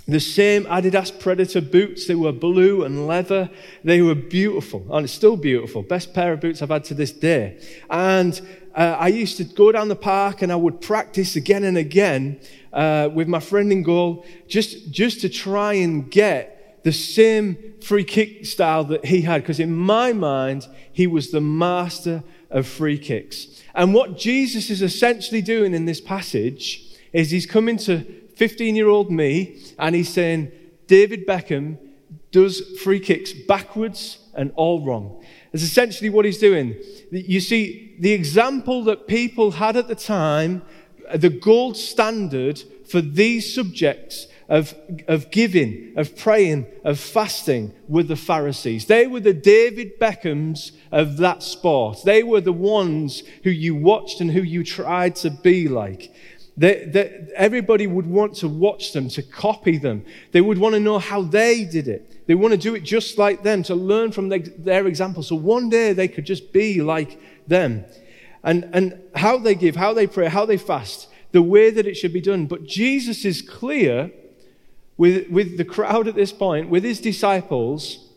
the 0.08 0.20
same 0.20 0.66
Adidas 0.66 1.18
Predator 1.18 1.62
boots. 1.62 2.08
They 2.08 2.16
were 2.16 2.34
blue 2.34 2.84
and 2.84 3.08
leather. 3.08 3.50
They 3.84 4.02
were 4.02 4.16
beautiful, 4.16 4.86
and 4.92 5.06
it's 5.06 5.14
still 5.14 5.38
beautiful. 5.38 5.82
Best 5.82 6.14
pair 6.14 6.34
of 6.34 6.42
boots 6.42 6.62
I've 6.62 6.70
had 6.70 6.84
to 6.86 6.94
this 6.94 7.14
day. 7.14 7.62
And 7.90 8.40
uh, 8.76 8.98
I 9.00 9.10
used 9.10 9.38
to 9.38 9.44
go 9.44 9.72
down 9.72 9.88
the 9.88 9.96
park 9.96 10.42
and 10.42 10.52
I 10.52 10.56
would 10.56 10.82
practice 10.82 11.36
again 11.36 11.64
and 11.64 11.78
again 11.78 12.40
uh, 12.72 13.10
with 13.14 13.28
my 13.28 13.40
friend 13.40 13.72
in 13.72 13.84
goal, 13.84 14.26
just 14.48 14.92
just 14.92 15.22
to 15.22 15.30
try 15.30 15.74
and 15.74 16.10
get 16.10 16.84
the 16.84 16.92
same 16.92 17.76
free 17.82 18.04
kick 18.04 18.46
style 18.46 18.84
that 18.86 19.06
he 19.06 19.22
had. 19.22 19.42
Because 19.42 19.60
in 19.60 19.74
my 19.76 20.12
mind, 20.12 20.68
he 20.92 21.08
was 21.08 21.32
the 21.32 21.42
master 21.42 22.24
of 22.50 22.68
free 22.68 22.98
kicks. 22.98 23.62
And 23.76 23.94
what 23.94 24.18
Jesus 24.18 24.70
is 24.70 24.82
essentially 24.82 25.42
doing 25.42 25.74
in 25.74 25.86
this 25.86 26.02
passage 26.02 26.84
is 27.12 27.32
he's 27.32 27.46
coming 27.46 27.78
to 27.78 28.04
15 28.36 28.76
year 28.76 28.88
old 28.88 29.12
me 29.12 29.62
and 29.80 29.96
he's 29.96 30.14
saying, 30.14 30.52
David 30.88 31.26
Beckham 31.26 31.78
does 32.32 32.62
free 32.80 33.00
kicks 33.00 33.32
backwards 33.32 34.20
and 34.34 34.52
all 34.56 34.86
wrong. 34.86 35.24
That's 35.52 35.64
essentially 35.64 36.10
what 36.10 36.26
he's 36.26 36.40
doing. 36.40 36.76
You 37.12 37.40
see, 37.40 37.93
the 38.04 38.12
example 38.12 38.84
that 38.84 39.08
people 39.08 39.52
had 39.52 39.78
at 39.78 39.88
the 39.88 39.96
time, 39.96 40.62
the 41.16 41.30
gold 41.30 41.78
standard 41.78 42.62
for 42.86 43.00
these 43.00 43.56
subjects 43.56 44.28
of, 44.50 44.76
of 45.08 45.32
giving, 45.32 45.94
of 45.96 46.14
praying, 46.18 46.66
of 46.84 47.00
fasting 47.00 47.74
were 47.88 48.04
the 48.04 48.18
Pharisees. 48.18 48.88
They 48.88 49.08
were 49.08 49.22
the 49.22 49.34
David 49.34 50.02
Beckhams 50.02 50.74
of 50.92 51.16
that 51.18 51.44
sport. 51.44 52.00
They 52.04 52.24
were 52.24 52.42
the 52.42 52.52
ones 52.52 53.24
who 53.46 53.52
you 53.52 53.74
watched 53.74 54.20
and 54.20 54.30
who 54.32 54.42
you 54.42 54.66
tried 54.66 55.16
to 55.18 55.30
be 55.30 55.70
like. 55.70 56.14
Everybody 56.62 57.88
would 57.88 58.06
want 58.06 58.36
to 58.36 58.50
watch 58.50 58.92
them, 58.92 59.08
to 59.12 59.24
copy 59.24 59.78
them. 59.78 60.04
They 60.34 60.42
would 60.42 60.58
want 60.58 60.76
to 60.76 60.82
know 60.82 61.00
how 61.00 61.22
they 61.22 61.64
did 61.64 61.88
it. 61.88 62.28
They 62.28 62.36
want 62.36 62.52
to 62.52 62.58
do 62.58 62.76
it 62.76 62.84
just 62.84 63.18
like 63.18 63.44
them, 63.44 63.64
to 63.64 63.76
learn 63.76 64.12
from 64.12 64.28
their 64.28 64.88
example. 64.88 65.24
So 65.24 65.38
one 65.38 65.70
day 65.70 65.94
they 65.94 66.10
could 66.10 66.26
just 66.26 66.52
be 66.52 66.82
like 66.82 67.18
them. 67.48 67.86
And, 68.44 68.70
and 68.74 69.02
how 69.16 69.38
they 69.38 69.56
give, 69.56 69.76
how 69.76 69.94
they 69.94 70.08
pray, 70.08 70.28
how 70.28 70.46
they 70.46 70.58
fast, 70.58 71.08
the 71.32 71.42
way 71.42 71.70
that 71.70 71.88
it 71.88 71.96
should 71.96 72.14
be 72.14 72.22
done. 72.22 72.46
But 72.46 72.66
Jesus 72.66 73.26
is 73.26 73.42
clear 73.42 74.12
with, 74.98 75.30
with 75.30 75.58
the 75.58 75.66
crowd 75.66 76.08
at 76.08 76.16
this 76.16 76.32
point, 76.32 76.70
with 76.70 76.84
his 76.84 77.00
disciples, 77.00 78.10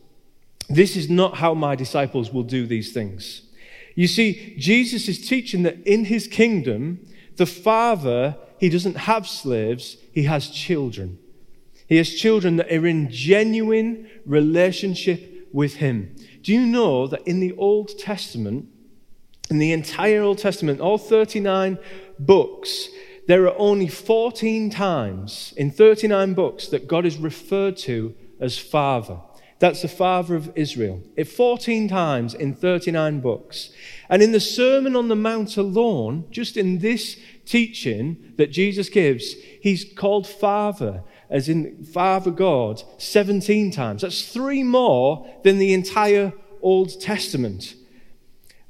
this 0.68 0.96
is 0.96 1.08
not 1.08 1.36
how 1.36 1.54
my 1.54 1.74
disciples 1.74 2.32
will 2.32 2.42
do 2.42 2.66
these 2.66 2.92
things. 2.92 3.42
You 3.94 4.06
see, 4.06 4.54
Jesus 4.58 5.08
is 5.08 5.26
teaching 5.26 5.62
that 5.62 5.78
in 5.86 6.04
his 6.04 6.26
kingdom, 6.26 7.06
the 7.36 7.46
Father, 7.46 8.36
he 8.58 8.68
doesn't 8.68 8.96
have 8.96 9.26
slaves, 9.26 9.96
he 10.12 10.24
has 10.24 10.50
children. 10.50 11.18
He 11.88 11.96
has 11.96 12.14
children 12.14 12.56
that 12.56 12.70
are 12.70 12.86
in 12.86 13.10
genuine 13.10 14.10
relationship 14.26 15.48
with 15.52 15.76
him. 15.76 16.14
Do 16.42 16.52
you 16.52 16.66
know 16.66 17.06
that 17.06 17.26
in 17.26 17.40
the 17.40 17.54
Old 17.56 17.98
Testament, 17.98 18.68
in 19.50 19.58
the 19.58 19.72
entire 19.72 20.22
Old 20.22 20.38
Testament, 20.38 20.80
all 20.80 20.98
39 20.98 21.78
books, 22.18 22.88
there 23.26 23.44
are 23.44 23.58
only 23.58 23.88
14 23.88 24.70
times 24.70 25.52
in 25.56 25.70
39 25.70 26.34
books 26.34 26.68
that 26.68 26.86
God 26.86 27.04
is 27.04 27.16
referred 27.16 27.76
to 27.78 28.14
as 28.40 28.58
Father. 28.58 29.18
That's 29.58 29.80
the 29.80 29.88
father 29.88 30.36
of 30.36 30.52
Israel. 30.54 31.02
It 31.16 31.24
14 31.24 31.88
times 31.88 32.34
in 32.34 32.54
39 32.54 33.20
books. 33.20 33.70
And 34.10 34.22
in 34.22 34.32
the 34.32 34.40
Sermon 34.40 34.94
on 34.94 35.08
the 35.08 35.16
Mount 35.16 35.56
alone, 35.56 36.26
just 36.30 36.58
in 36.58 36.78
this 36.78 37.16
teaching 37.46 38.34
that 38.36 38.52
Jesus 38.52 38.90
gives, 38.90 39.32
he's 39.62 39.90
called 39.96 40.26
Father, 40.26 41.02
as 41.30 41.48
in 41.48 41.84
Father 41.84 42.30
God, 42.30 42.82
17 42.98 43.70
times. 43.70 44.02
That's 44.02 44.28
three 44.30 44.62
more 44.62 45.26
than 45.42 45.58
the 45.58 45.72
entire 45.72 46.34
Old 46.60 47.00
Testament. 47.00 47.76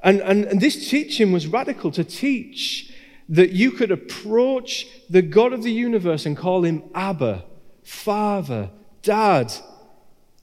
And, 0.06 0.20
and, 0.20 0.44
and 0.44 0.60
this 0.60 0.88
teaching 0.88 1.32
was 1.32 1.48
radical 1.48 1.90
to 1.90 2.04
teach 2.04 2.92
that 3.28 3.50
you 3.50 3.72
could 3.72 3.90
approach 3.90 4.86
the 5.10 5.20
God 5.20 5.52
of 5.52 5.64
the 5.64 5.72
universe 5.72 6.24
and 6.24 6.36
call 6.36 6.62
him 6.62 6.84
Abba, 6.94 7.44
Father, 7.82 8.70
Dad. 9.02 9.52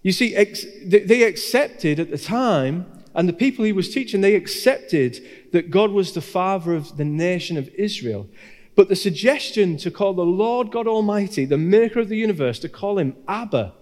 You 0.02 0.12
see, 0.12 0.36
ex- 0.36 0.66
they 0.86 1.24
accepted 1.24 1.98
at 1.98 2.12
the 2.12 2.18
time, 2.18 2.86
and 3.16 3.30
the 3.30 3.34
people 3.34 3.64
he 3.64 3.72
was 3.72 3.94
teaching, 3.94 4.20
they 4.20 4.36
accepted 4.36 5.26
that 5.54 5.72
God 5.72 5.92
was 5.92 6.12
the 6.12 6.20
Father 6.20 6.74
of 6.74 6.98
the 6.98 7.06
nation 7.06 7.56
of 7.56 7.70
Israel. 7.70 8.28
But 8.76 8.90
the 8.90 8.98
suggestion 8.98 9.78
to 9.78 9.92
call 9.92 10.14
the 10.14 10.26
Lord 10.26 10.72
God 10.72 10.88
Almighty, 10.88 11.46
the 11.46 11.58
maker 11.58 12.02
of 12.02 12.10
the 12.10 12.18
universe, 12.18 12.60
to 12.60 12.70
call 12.70 13.00
him 13.00 13.16
Abba, 13.30 13.74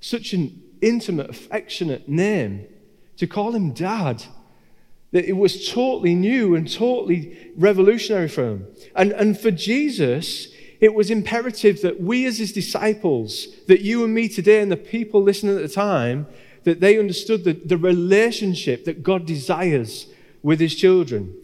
such 0.00 0.34
an 0.34 0.62
intimate, 0.82 1.30
affectionate 1.30 2.10
name, 2.10 2.66
to 3.16 3.26
call 3.26 3.54
him 3.54 3.72
Dad, 3.72 4.22
that 5.12 5.24
it 5.24 5.36
was 5.36 5.68
totally 5.68 6.14
new 6.14 6.54
and 6.54 6.72
totally 6.72 7.52
revolutionary 7.56 8.28
for 8.28 8.44
him. 8.44 8.66
And, 8.94 9.12
and 9.12 9.38
for 9.38 9.50
Jesus, 9.50 10.48
it 10.80 10.94
was 10.94 11.10
imperative 11.10 11.82
that 11.82 12.00
we 12.00 12.26
as 12.26 12.38
his 12.38 12.52
disciples, 12.52 13.48
that 13.66 13.80
you 13.80 14.04
and 14.04 14.14
me 14.14 14.28
today 14.28 14.60
and 14.60 14.70
the 14.70 14.76
people 14.76 15.22
listening 15.22 15.56
at 15.56 15.62
the 15.62 15.68
time, 15.68 16.26
that 16.64 16.80
they 16.80 16.98
understood 16.98 17.44
the, 17.44 17.52
the 17.52 17.76
relationship 17.76 18.84
that 18.84 19.02
God 19.02 19.26
desires 19.26 20.06
with 20.42 20.60
his 20.60 20.74
children. 20.74 21.34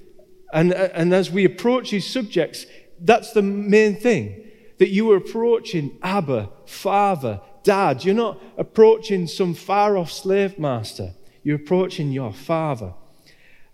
And, 0.52 0.72
and 0.72 1.12
as 1.12 1.30
we 1.30 1.44
approach 1.44 1.90
these 1.90 2.06
subjects, 2.06 2.66
that's 3.00 3.32
the 3.32 3.42
main 3.42 3.96
thing. 3.96 4.42
That 4.78 4.90
you 4.90 5.10
are 5.12 5.16
approaching 5.16 5.98
Abba, 6.02 6.50
Father, 6.66 7.40
Dad. 7.62 8.04
You're 8.04 8.14
not 8.14 8.40
approaching 8.56 9.26
some 9.26 9.54
far 9.54 9.96
off 9.96 10.12
slave 10.12 10.58
master. 10.58 11.14
You're 11.42 11.56
approaching 11.56 12.12
your 12.12 12.32
Father. 12.32 12.94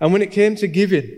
And 0.03 0.13
when 0.13 0.21
it 0.21 0.33
came 0.33 0.57
to 0.57 0.67
giving, 0.67 1.09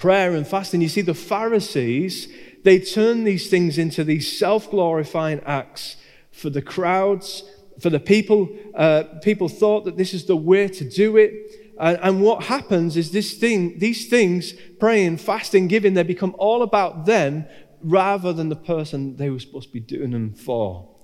prayer 0.00 0.34
and 0.34 0.44
fasting, 0.44 0.80
you 0.80 0.88
see, 0.88 1.02
the 1.02 1.14
Pharisees, 1.14 2.26
they 2.64 2.80
turned 2.80 3.24
these 3.24 3.48
things 3.48 3.78
into 3.78 4.02
these 4.02 4.36
self 4.36 4.68
glorifying 4.68 5.40
acts 5.46 5.94
for 6.32 6.50
the 6.50 6.60
crowds, 6.60 7.44
for 7.80 7.88
the 7.88 8.00
people. 8.00 8.48
Uh, 8.74 9.04
people 9.22 9.48
thought 9.48 9.84
that 9.84 9.96
this 9.96 10.12
is 10.12 10.24
the 10.24 10.36
way 10.36 10.66
to 10.66 10.84
do 10.84 11.16
it. 11.16 11.32
And, 11.78 11.96
and 12.02 12.22
what 12.22 12.42
happens 12.42 12.96
is 12.96 13.12
this 13.12 13.34
thing, 13.34 13.78
these 13.78 14.08
things, 14.08 14.52
praying, 14.80 15.18
fasting, 15.18 15.68
giving, 15.68 15.94
they 15.94 16.02
become 16.02 16.34
all 16.38 16.62
about 16.62 17.06
them 17.06 17.46
rather 17.82 18.32
than 18.32 18.48
the 18.48 18.56
person 18.56 19.16
they 19.16 19.30
were 19.30 19.38
supposed 19.38 19.68
to 19.68 19.72
be 19.72 19.78
doing 19.78 20.10
them 20.10 20.34
for. 20.34 20.95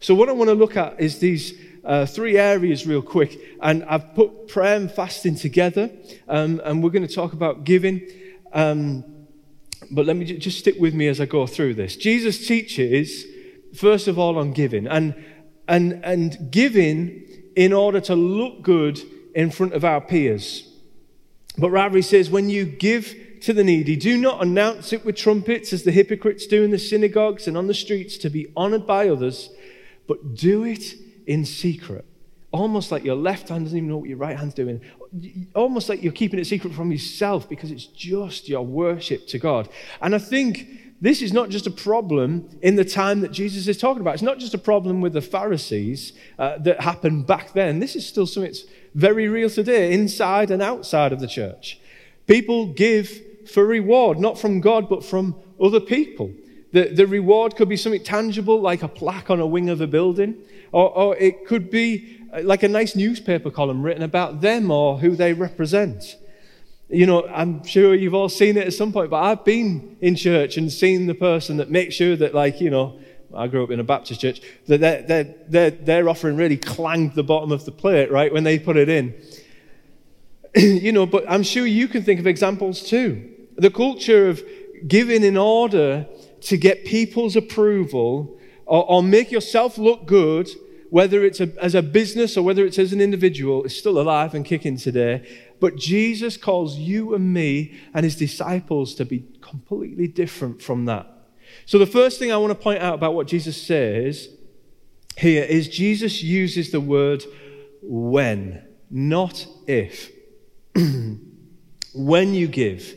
So, 0.00 0.14
what 0.14 0.28
I 0.28 0.32
want 0.32 0.48
to 0.48 0.54
look 0.54 0.76
at 0.76 1.00
is 1.00 1.18
these 1.18 1.54
uh, 1.86 2.04
three 2.04 2.36
areas 2.36 2.86
real 2.86 3.00
quick. 3.00 3.38
And 3.62 3.84
I've 3.84 4.14
put 4.14 4.48
prayer 4.48 4.76
and 4.76 4.90
fasting 4.90 5.36
together. 5.36 5.90
Um, 6.28 6.60
and 6.64 6.82
we're 6.82 6.90
going 6.90 7.06
to 7.06 7.14
talk 7.14 7.32
about 7.32 7.64
giving. 7.64 8.06
Um, 8.52 9.04
but 9.90 10.04
let 10.04 10.16
me 10.16 10.24
j- 10.24 10.38
just 10.38 10.58
stick 10.58 10.76
with 10.78 10.94
me 10.94 11.06
as 11.06 11.20
I 11.20 11.26
go 11.26 11.46
through 11.46 11.74
this. 11.74 11.96
Jesus 11.96 12.46
teaches, 12.46 13.24
first 13.74 14.08
of 14.08 14.18
all, 14.18 14.36
on 14.36 14.52
giving. 14.52 14.86
And, 14.86 15.14
and, 15.68 16.04
and 16.04 16.50
giving 16.50 17.22
in 17.54 17.72
order 17.72 18.00
to 18.00 18.14
look 18.14 18.62
good 18.62 19.00
in 19.34 19.50
front 19.50 19.72
of 19.72 19.84
our 19.84 20.00
peers. 20.00 20.72
But 21.56 21.70
rather, 21.70 21.96
he 21.96 22.02
says, 22.02 22.28
when 22.28 22.50
you 22.50 22.64
give 22.64 23.14
to 23.42 23.52
the 23.52 23.64
needy, 23.64 23.96
do 23.96 24.16
not 24.18 24.42
announce 24.42 24.92
it 24.92 25.04
with 25.04 25.16
trumpets 25.16 25.72
as 25.72 25.84
the 25.84 25.92
hypocrites 25.92 26.46
do 26.46 26.64
in 26.64 26.70
the 26.70 26.78
synagogues 26.78 27.46
and 27.46 27.56
on 27.56 27.66
the 27.66 27.74
streets 27.74 28.18
to 28.18 28.30
be 28.30 28.52
honored 28.56 28.86
by 28.86 29.08
others, 29.08 29.50
but 30.06 30.34
do 30.34 30.64
it 30.64 30.94
in 31.26 31.44
secret. 31.44 32.04
Almost 32.52 32.90
like 32.92 33.04
your 33.04 33.16
left 33.16 33.48
hand 33.48 33.64
doesn't 33.64 33.76
even 33.76 33.88
know 33.88 33.98
what 33.98 34.08
your 34.08 34.18
right 34.18 34.36
hand's 34.36 34.54
doing. 34.54 34.80
Almost 35.54 35.88
like 35.88 36.02
you're 36.02 36.12
keeping 36.12 36.38
it 36.38 36.46
secret 36.46 36.72
from 36.72 36.90
yourself 36.90 37.48
because 37.48 37.70
it's 37.70 37.86
just 37.86 38.48
your 38.48 38.64
worship 38.64 39.26
to 39.28 39.38
God. 39.38 39.68
And 40.00 40.14
I 40.14 40.18
think 40.18 40.68
this 41.00 41.20
is 41.20 41.32
not 41.32 41.50
just 41.50 41.66
a 41.66 41.70
problem 41.70 42.48
in 42.62 42.76
the 42.76 42.84
time 42.84 43.20
that 43.20 43.32
Jesus 43.32 43.68
is 43.68 43.76
talking 43.76 44.00
about. 44.00 44.14
It's 44.14 44.22
not 44.22 44.38
just 44.38 44.54
a 44.54 44.58
problem 44.58 45.00
with 45.00 45.12
the 45.12 45.20
Pharisees 45.20 46.12
uh, 46.38 46.58
that 46.58 46.80
happened 46.80 47.26
back 47.26 47.52
then. 47.52 47.80
This 47.80 47.96
is 47.96 48.06
still 48.06 48.26
something 48.26 48.50
that's 48.50 48.64
very 48.94 49.28
real 49.28 49.50
today, 49.50 49.92
inside 49.92 50.50
and 50.50 50.62
outside 50.62 51.12
of 51.12 51.20
the 51.20 51.26
church. 51.26 51.78
People 52.26 52.72
give 52.72 53.20
for 53.46 53.66
reward, 53.66 54.18
not 54.18 54.38
from 54.38 54.60
God, 54.60 54.88
but 54.88 55.04
from 55.04 55.36
other 55.60 55.80
people. 55.80 56.32
The, 56.76 56.90
the 56.90 57.06
reward 57.06 57.56
could 57.56 57.70
be 57.70 57.78
something 57.78 58.04
tangible, 58.04 58.60
like 58.60 58.82
a 58.82 58.88
plaque 58.88 59.30
on 59.30 59.40
a 59.40 59.46
wing 59.46 59.70
of 59.70 59.80
a 59.80 59.86
building. 59.86 60.36
Or, 60.72 60.94
or 60.94 61.16
it 61.16 61.46
could 61.46 61.70
be 61.70 62.20
uh, 62.34 62.42
like 62.42 62.62
a 62.64 62.68
nice 62.68 62.94
newspaper 62.94 63.50
column 63.50 63.82
written 63.82 64.02
about 64.02 64.42
them 64.42 64.70
or 64.70 64.98
who 64.98 65.16
they 65.16 65.32
represent. 65.32 66.18
You 66.90 67.06
know, 67.06 67.26
I'm 67.28 67.64
sure 67.64 67.94
you've 67.94 68.12
all 68.12 68.28
seen 68.28 68.58
it 68.58 68.66
at 68.66 68.74
some 68.74 68.92
point, 68.92 69.08
but 69.08 69.22
I've 69.22 69.42
been 69.42 69.96
in 70.02 70.16
church 70.16 70.58
and 70.58 70.70
seen 70.70 71.06
the 71.06 71.14
person 71.14 71.56
that 71.56 71.70
makes 71.70 71.94
sure 71.94 72.14
that, 72.14 72.34
like, 72.34 72.60
you 72.60 72.68
know, 72.68 73.00
I 73.34 73.46
grew 73.46 73.64
up 73.64 73.70
in 73.70 73.80
a 73.80 73.84
Baptist 73.84 74.20
church, 74.20 74.42
that 74.66 74.80
their, 74.80 75.00
their, 75.00 75.34
their, 75.48 75.70
their 75.70 76.08
offering 76.10 76.36
really 76.36 76.58
clanged 76.58 77.14
the 77.14 77.24
bottom 77.24 77.52
of 77.52 77.64
the 77.64 77.72
plate, 77.72 78.12
right, 78.12 78.30
when 78.30 78.44
they 78.44 78.58
put 78.58 78.76
it 78.76 78.90
in. 78.90 79.14
you 80.54 80.92
know, 80.92 81.06
but 81.06 81.24
I'm 81.26 81.42
sure 81.42 81.64
you 81.64 81.88
can 81.88 82.02
think 82.02 82.20
of 82.20 82.26
examples 82.26 82.82
too. 82.82 83.30
The 83.56 83.70
culture 83.70 84.28
of 84.28 84.42
giving 84.86 85.24
in 85.24 85.38
order 85.38 86.06
to 86.46 86.56
get 86.56 86.84
people's 86.84 87.36
approval 87.36 88.38
or, 88.64 88.88
or 88.88 89.02
make 89.02 89.30
yourself 89.30 89.78
look 89.78 90.06
good 90.06 90.48
whether 90.90 91.24
it's 91.24 91.40
a, 91.40 91.52
as 91.60 91.74
a 91.74 91.82
business 91.82 92.36
or 92.36 92.42
whether 92.42 92.64
it's 92.64 92.78
as 92.78 92.92
an 92.92 93.00
individual, 93.00 93.64
is 93.64 93.76
still 93.76 93.98
alive 93.98 94.34
and 94.34 94.44
kicking 94.44 94.76
today. 94.76 95.26
But 95.58 95.76
Jesus 95.76 96.36
calls 96.36 96.76
you 96.76 97.14
and 97.14 97.32
me 97.32 97.78
and 97.92 98.04
his 98.04 98.16
disciples 98.16 98.94
to 98.94 99.04
be 99.04 99.26
completely 99.40 100.06
different 100.06 100.62
from 100.62 100.84
that. 100.86 101.06
So, 101.64 101.78
the 101.78 101.86
first 101.86 102.18
thing 102.18 102.32
I 102.32 102.36
want 102.36 102.52
to 102.52 102.58
point 102.58 102.80
out 102.80 102.94
about 102.94 103.14
what 103.14 103.26
Jesus 103.26 103.60
says 103.60 104.28
here 105.16 105.44
is 105.44 105.68
Jesus 105.68 106.22
uses 106.22 106.70
the 106.70 106.80
word 106.80 107.24
when, 107.82 108.64
not 108.90 109.46
if. 109.66 110.12
when 111.94 112.34
you 112.34 112.46
give, 112.46 112.94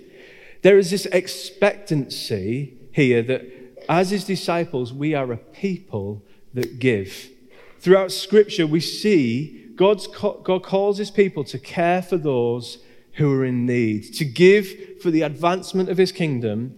there 0.62 0.78
is 0.78 0.92
this 0.92 1.06
expectancy 1.08 2.79
here 3.00 3.22
that 3.24 3.46
as 3.88 4.10
his 4.12 4.26
disciples, 4.26 4.94
we 4.94 5.14
are 5.14 5.32
a 5.32 5.38
people 5.38 6.22
that 6.54 6.80
give. 6.80 7.30
Throughout 7.80 8.12
Scripture, 8.12 8.68
we 8.68 8.82
see 8.82 9.68
God's, 9.76 10.08
God 10.08 10.64
calls 10.64 10.98
his 10.98 11.10
people 11.10 11.44
to 11.46 11.58
care 11.58 12.02
for 12.02 12.18
those 12.18 12.80
who 13.14 13.32
are 13.34 13.46
in 13.46 13.66
need, 13.66 14.14
to 14.16 14.26
give 14.26 15.00
for 15.02 15.12
the 15.12 15.22
advancement 15.22 15.90
of 15.90 15.98
his 15.98 16.12
kingdom. 16.12 16.78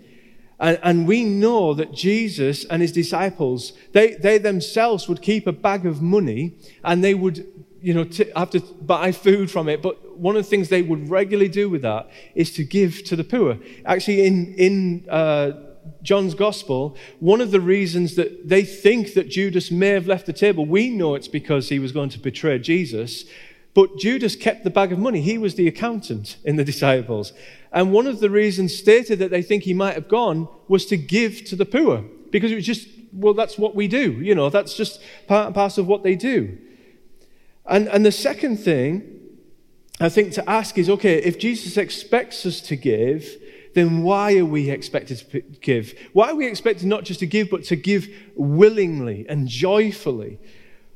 And, 0.60 0.80
and 0.84 1.08
we 1.08 1.24
know 1.24 1.74
that 1.74 1.92
Jesus 1.92 2.66
and 2.66 2.84
his 2.84 2.92
disciples, 2.92 3.74
they, 3.94 4.13
they 4.13 4.38
themselves 4.38 5.08
would 5.10 5.24
keep 5.24 5.48
a 5.48 5.51
bag 5.51 5.88
of 5.88 6.01
money 6.04 6.56
and 6.84 7.04
they 7.04 7.16
would 7.16 7.48
you 7.82 7.96
know, 7.96 8.04
to 8.04 8.32
have 8.36 8.51
to 8.51 8.60
buy 8.60 9.12
food 9.12 9.50
from 9.50 9.68
it. 9.68 9.82
But 9.82 10.16
one 10.16 10.36
of 10.36 10.44
the 10.44 10.50
things 10.50 10.70
they 10.70 10.84
would 10.84 11.10
regularly 11.10 11.50
do 11.50 11.68
with 11.68 11.82
that 11.82 12.12
is 12.36 12.51
to 12.54 12.63
give 12.63 13.04
to 13.06 13.16
the 13.16 13.24
poor. 13.24 13.58
Actually, 13.86 14.28
in, 14.28 14.54
in 14.54 15.06
uh, 15.10 15.54
John's 16.02 16.34
gospel, 16.34 16.98
one 17.20 17.42
of 17.42 17.52
the 17.52 17.62
reasons 17.62 18.16
that 18.16 18.48
they 18.48 18.64
think 18.64 19.14
that 19.14 19.30
Judas 19.30 19.72
may 19.72 19.90
have 19.90 20.08
left 20.08 20.26
the 20.26 20.34
table, 20.34 20.66
we 20.66 20.90
know 20.90 21.16
it's 21.16 21.28
because 21.28 21.70
he 21.70 21.80
was 21.80 21.92
going 21.92 22.10
to 22.10 22.20
betray 22.20 22.60
Jesus. 22.60 23.26
But 23.74 23.98
Judas 23.98 24.36
kept 24.36 24.64
the 24.64 24.70
bag 24.70 24.92
of 24.92 25.00
money. 25.00 25.22
He 25.22 25.38
was 25.38 25.56
the 25.56 25.68
accountant 25.68 26.38
in 26.44 26.56
the 26.56 26.64
disciples. 26.72 27.34
And 27.72 27.92
one 27.92 28.08
of 28.08 28.20
the 28.20 28.30
reasons 28.30 28.76
stated 28.76 29.20
that 29.20 29.32
they 29.32 29.42
think 29.42 29.64
he 29.64 29.74
might 29.74 29.94
have 29.94 30.10
gone 30.10 30.48
was 30.68 30.86
to 30.88 30.98
give 30.98 31.46
to 31.46 31.56
the 31.56 31.66
poor. 31.66 32.04
Because 32.32 32.52
it 32.52 32.56
was 32.56 32.66
just, 32.66 32.88
well, 33.14 33.34
that's 33.34 33.58
what 33.58 33.76
we 33.76 33.88
do. 33.88 34.12
You 34.14 34.36
know, 34.36 34.50
that's 34.50 34.76
just 34.76 35.02
part 35.28 35.46
and 35.46 35.56
parcel 35.56 35.84
of 35.84 35.88
what 35.88 36.04
they 36.04 36.16
do. 36.16 36.58
And, 37.66 37.88
and 37.88 38.06
the 38.06 38.12
second 38.12 38.58
thing 38.58 39.20
I 40.00 40.10
think 40.10 40.34
to 40.34 40.50
ask 40.50 40.78
is 40.78 40.90
okay, 40.90 41.18
if 41.18 41.38
Jesus 41.38 41.78
expects 41.78 42.46
us 42.46 42.60
to 42.62 42.76
give, 42.76 43.38
then 43.74 44.04
why 44.04 44.38
are 44.38 44.46
we 44.46 44.70
expected 44.70 45.18
to 45.32 45.42
give? 45.42 45.94
Why 46.13 46.32
are 46.32 46.36
we 46.36 46.48
expected 46.48 46.88
not 46.88 47.04
just 47.04 47.20
to 47.22 47.25
give, 47.25 47.50
but 47.50 47.63
to 47.66 47.75
give 47.75 48.08
willingly 48.36 49.25
and 49.30 49.48
joyfully? 49.48 50.40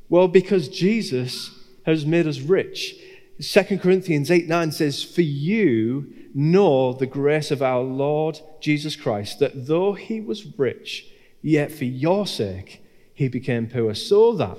Well, 0.08 0.28
because 0.28 0.68
Jesus 0.68 1.50
has 1.84 2.04
made 2.04 2.26
us 2.26 2.40
rich. 2.40 2.94
2 3.40 3.78
Corinthians 3.78 4.30
8 4.30 4.48
9 4.48 4.72
says, 4.72 5.02
For 5.02 5.22
you 5.22 6.12
know 6.34 6.92
the 6.92 7.06
grace 7.06 7.50
of 7.50 7.62
our 7.62 7.80
Lord 7.80 8.40
Jesus 8.60 8.96
Christ, 8.96 9.38
that 9.40 9.66
though 9.66 9.94
he 9.94 10.20
was 10.20 10.58
rich, 10.58 11.06
yet 11.42 11.72
for 11.72 11.84
your 11.84 12.26
sake 12.26 12.82
he 13.14 13.28
became 13.28 13.68
poor, 13.68 13.94
so 13.94 14.32
that 14.34 14.58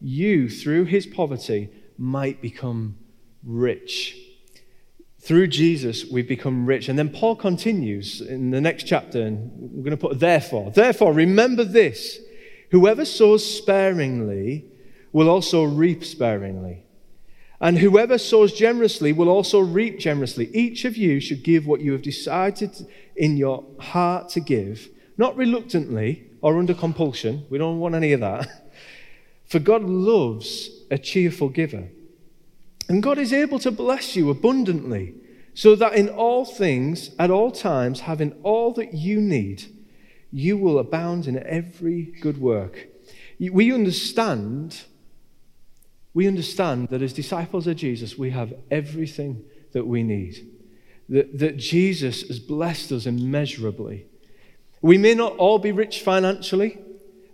you, 0.00 0.48
through 0.48 0.84
his 0.84 1.06
poverty, 1.06 1.70
might 1.96 2.40
become 2.40 2.96
rich. 3.44 4.16
Through 5.20 5.48
Jesus, 5.48 6.04
we've 6.06 6.28
become 6.28 6.64
rich. 6.64 6.88
And 6.88 6.98
then 6.98 7.10
Paul 7.10 7.36
continues 7.36 8.20
in 8.20 8.50
the 8.50 8.60
next 8.60 8.84
chapter, 8.84 9.20
and 9.20 9.50
we're 9.72 9.82
going 9.82 9.90
to 9.90 9.96
put 9.96 10.20
therefore. 10.20 10.70
Therefore, 10.70 11.12
remember 11.12 11.64
this 11.64 12.20
whoever 12.70 13.04
sows 13.04 13.44
sparingly 13.44 14.64
will 15.12 15.28
also 15.28 15.64
reap 15.64 16.04
sparingly. 16.04 16.84
And 17.60 17.78
whoever 17.78 18.18
sows 18.18 18.52
generously 18.52 19.12
will 19.12 19.28
also 19.28 19.58
reap 19.58 19.98
generously. 19.98 20.48
Each 20.54 20.84
of 20.84 20.96
you 20.96 21.18
should 21.18 21.42
give 21.42 21.66
what 21.66 21.80
you 21.80 21.92
have 21.92 22.02
decided 22.02 22.86
in 23.16 23.36
your 23.36 23.64
heart 23.80 24.28
to 24.30 24.40
give, 24.40 24.88
not 25.16 25.36
reluctantly 25.36 26.28
or 26.40 26.56
under 26.56 26.74
compulsion. 26.74 27.44
We 27.50 27.58
don't 27.58 27.80
want 27.80 27.96
any 27.96 28.12
of 28.12 28.20
that. 28.20 28.70
For 29.46 29.58
God 29.58 29.82
loves 29.82 30.70
a 30.90 30.98
cheerful 30.98 31.48
giver. 31.48 31.88
And 32.88 33.02
God 33.02 33.18
is 33.18 33.32
able 33.32 33.58
to 33.60 33.70
bless 33.70 34.16
you 34.16 34.30
abundantly, 34.30 35.14
so 35.54 35.74
that 35.74 35.94
in 35.94 36.08
all 36.08 36.44
things, 36.44 37.10
at 37.18 37.30
all 37.30 37.50
times, 37.50 38.00
having 38.00 38.32
all 38.42 38.72
that 38.74 38.94
you 38.94 39.20
need, 39.20 39.64
you 40.30 40.56
will 40.56 40.78
abound 40.78 41.26
in 41.26 41.42
every 41.44 42.14
good 42.20 42.40
work. 42.40 42.88
We 43.38 43.72
understand, 43.72 44.84
we 46.14 46.26
understand 46.26 46.88
that 46.88 47.02
as 47.02 47.12
disciples 47.12 47.66
of 47.66 47.76
Jesus, 47.76 48.16
we 48.16 48.30
have 48.30 48.54
everything 48.70 49.44
that 49.72 49.86
we 49.86 50.02
need. 50.02 50.48
That, 51.08 51.38
that 51.38 51.56
Jesus 51.56 52.22
has 52.28 52.38
blessed 52.38 52.92
us 52.92 53.06
immeasurably. 53.06 54.06
We 54.80 54.96
may 54.98 55.14
not 55.14 55.36
all 55.36 55.58
be 55.58 55.72
rich 55.72 56.02
financially, 56.02 56.78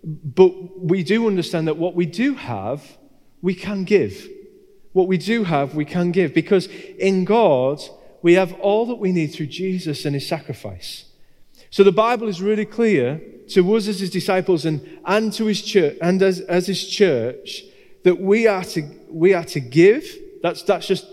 but 0.03 0.81
we 0.81 1.03
do 1.03 1.27
understand 1.27 1.69
that 1.69 1.77
what 1.77 1.95
we 1.95 2.07
do 2.07 2.35
have, 2.35 2.99
we 3.43 3.55
can 3.55 3.85
give 3.85 4.29
what 4.95 5.09
we 5.09 5.19
do 5.19 5.45
have, 5.45 5.75
we 5.75 5.85
can 5.85 6.13
give. 6.13 6.33
Because 6.33 6.67
in 6.99 7.27
God, 7.27 7.83
we 8.23 8.35
have 8.35 8.55
all 8.55 8.87
that 8.87 8.95
we 8.95 9.13
need 9.13 9.27
through 9.29 9.49
Jesus 9.49 10.07
and 10.07 10.15
his 10.15 10.27
sacrifice. 10.27 11.05
So 11.69 11.83
the 11.83 11.93
Bible 11.93 12.29
is 12.29 12.41
really 12.41 12.65
clear 12.65 13.21
to 13.49 13.75
us 13.75 13.89
as 13.89 14.01
his 14.01 14.09
disciples 14.09 14.65
and, 14.65 14.81
and 15.05 15.33
to 15.35 15.47
his 15.47 15.61
church 15.61 15.99
and 16.01 16.23
as, 16.23 16.41
as 16.41 16.69
his 16.69 16.89
church 16.89 17.65
that 18.05 18.21
we 18.21 18.47
are 18.47 18.65
to, 18.65 18.89
we 19.11 19.35
are 19.35 19.45
to 19.45 19.61
give. 19.61 20.07
That's, 20.43 20.63
that's 20.63 20.87
just 20.87 21.07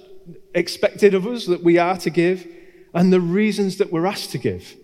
expected 0.53 1.15
of 1.15 1.25
us 1.25 1.47
that 1.47 1.63
we 1.63 1.79
are 1.79 1.97
to 1.97 2.09
give 2.11 2.47
and 2.93 3.11
the 3.11 3.19
reasons 3.19 3.77
that 3.77 3.91
we're 3.91 4.05
asked 4.05 4.31
to 4.31 4.37
give. 4.37 4.75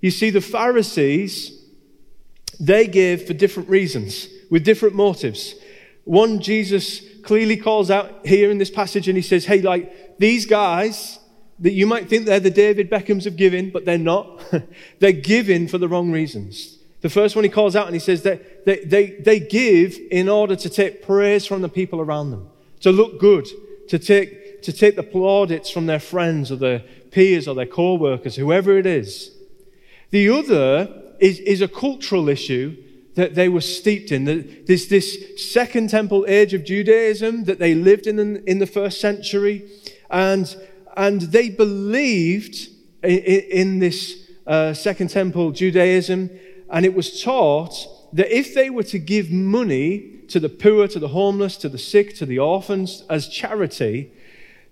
You 0.00 0.12
see, 0.12 0.30
the 0.30 0.40
Pharisees, 0.40 1.60
they 2.60 2.86
give 2.86 3.26
for 3.26 3.32
different 3.32 3.68
reasons, 3.68 4.28
with 4.48 4.64
different 4.64 4.94
motives. 4.94 5.54
One, 6.04 6.40
Jesus 6.40 7.02
clearly 7.24 7.56
calls 7.56 7.90
out 7.90 8.26
here 8.26 8.50
in 8.50 8.58
this 8.58 8.70
passage 8.70 9.08
and 9.08 9.16
he 9.16 9.22
says, 9.22 9.46
hey, 9.46 9.60
like 9.60 10.18
these 10.18 10.46
guys 10.46 11.18
that 11.60 11.72
you 11.72 11.86
might 11.86 12.08
think 12.08 12.26
they're 12.26 12.40
the 12.40 12.50
David 12.50 12.90
Beckhams 12.90 13.26
of 13.26 13.36
giving, 13.36 13.70
but 13.70 13.84
they're 13.84 13.98
not. 13.98 14.42
they're 14.98 15.12
giving 15.12 15.68
for 15.68 15.78
the 15.78 15.88
wrong 15.88 16.10
reasons. 16.10 16.78
The 17.00 17.10
first 17.10 17.36
one 17.36 17.44
he 17.44 17.50
calls 17.50 17.76
out 17.76 17.86
and 17.86 17.94
he 17.94 18.00
says 18.00 18.22
that 18.22 18.64
they, 18.64 18.84
they, 18.84 19.06
they 19.20 19.40
give 19.40 19.98
in 20.10 20.28
order 20.28 20.56
to 20.56 20.68
take 20.70 21.02
praise 21.02 21.46
from 21.46 21.62
the 21.62 21.68
people 21.68 22.00
around 22.00 22.30
them, 22.30 22.48
to 22.80 22.90
look 22.90 23.20
good, 23.20 23.46
to 23.88 23.98
take, 23.98 24.62
to 24.62 24.72
take 24.72 24.96
the 24.96 25.02
plaudits 25.02 25.70
from 25.70 25.86
their 25.86 26.00
friends 26.00 26.50
or 26.50 26.56
their 26.56 26.80
peers 27.10 27.46
or 27.46 27.54
their 27.54 27.66
co 27.66 27.94
workers, 27.94 28.36
whoever 28.36 28.78
it 28.78 28.86
is. 28.86 29.30
The 30.10 30.28
other 30.30 31.02
is, 31.20 31.38
is 31.40 31.60
a 31.60 31.68
cultural 31.68 32.28
issue 32.28 32.76
that 33.14 33.34
they 33.34 33.48
were 33.48 33.60
steeped 33.60 34.10
in. 34.10 34.24
There's 34.66 34.88
this 34.88 35.52
second 35.52 35.90
temple 35.90 36.24
age 36.26 36.52
of 36.52 36.64
Judaism 36.64 37.44
that 37.44 37.58
they 37.58 37.74
lived 37.74 38.06
in 38.06 38.18
in 38.18 38.58
the 38.58 38.66
first 38.66 39.00
century. 39.00 39.70
And, 40.10 40.54
and 40.96 41.20
they 41.20 41.48
believed 41.48 42.68
in, 43.02 43.18
in 43.18 43.78
this 43.78 44.30
uh, 44.46 44.74
second 44.74 45.10
temple 45.10 45.52
Judaism. 45.52 46.30
And 46.70 46.84
it 46.84 46.94
was 46.94 47.22
taught 47.22 47.74
that 48.12 48.36
if 48.36 48.54
they 48.54 48.70
were 48.70 48.82
to 48.84 48.98
give 48.98 49.30
money 49.30 50.10
to 50.28 50.40
the 50.40 50.48
poor, 50.48 50.88
to 50.88 50.98
the 50.98 51.08
homeless, 51.08 51.56
to 51.58 51.68
the 51.68 51.78
sick, 51.78 52.16
to 52.16 52.26
the 52.26 52.38
orphans 52.38 53.04
as 53.10 53.28
charity, 53.28 54.12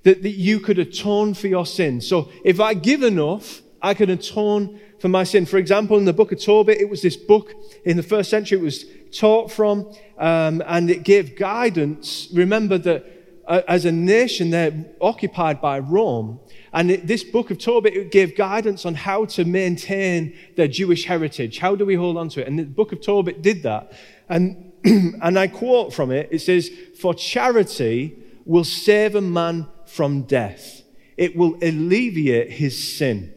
that, 0.02 0.22
that 0.22 0.30
you 0.30 0.58
could 0.58 0.78
atone 0.78 1.34
for 1.34 1.46
your 1.46 1.66
sins. 1.66 2.08
So 2.08 2.30
if 2.44 2.58
I 2.58 2.74
give 2.74 3.02
enough, 3.02 3.62
I 3.80 3.94
can 3.94 4.10
atone 4.10 4.80
for 5.02 5.08
my 5.08 5.24
sin. 5.24 5.44
For 5.46 5.58
example, 5.58 5.98
in 5.98 6.04
the 6.04 6.12
book 6.12 6.30
of 6.30 6.38
Tobit, 6.38 6.80
it 6.80 6.88
was 6.88 7.02
this 7.02 7.16
book 7.16 7.52
in 7.84 7.96
the 7.96 8.04
first 8.04 8.30
century 8.30 8.56
it 8.56 8.62
was 8.62 8.84
taught 9.10 9.50
from, 9.50 9.92
um, 10.16 10.62
and 10.64 10.88
it 10.88 11.02
gave 11.02 11.36
guidance. 11.36 12.28
Remember 12.32 12.78
that 12.78 13.04
uh, 13.48 13.62
as 13.66 13.84
a 13.84 13.90
nation, 13.90 14.50
they're 14.50 14.72
occupied 15.00 15.60
by 15.60 15.80
Rome. 15.80 16.38
And 16.72 16.92
it, 16.92 17.08
this 17.08 17.24
book 17.24 17.50
of 17.50 17.58
Tobit 17.58 17.94
it 17.94 18.12
gave 18.12 18.36
guidance 18.36 18.86
on 18.86 18.94
how 18.94 19.24
to 19.24 19.44
maintain 19.44 20.38
their 20.54 20.68
Jewish 20.68 21.06
heritage. 21.06 21.58
How 21.58 21.74
do 21.74 21.84
we 21.84 21.96
hold 21.96 22.16
on 22.16 22.28
to 22.28 22.40
it? 22.40 22.46
And 22.46 22.56
the 22.56 22.62
book 22.62 22.92
of 22.92 23.00
Tobit 23.00 23.42
did 23.42 23.64
that. 23.64 23.92
And, 24.28 24.72
and 24.84 25.36
I 25.36 25.48
quote 25.48 25.92
from 25.92 26.12
it 26.12 26.28
it 26.30 26.42
says, 26.42 26.70
For 27.00 27.12
charity 27.12 28.16
will 28.44 28.62
save 28.62 29.16
a 29.16 29.20
man 29.20 29.66
from 29.84 30.22
death, 30.22 30.84
it 31.16 31.34
will 31.34 31.56
alleviate 31.60 32.52
his 32.52 32.96
sin. 32.96 33.34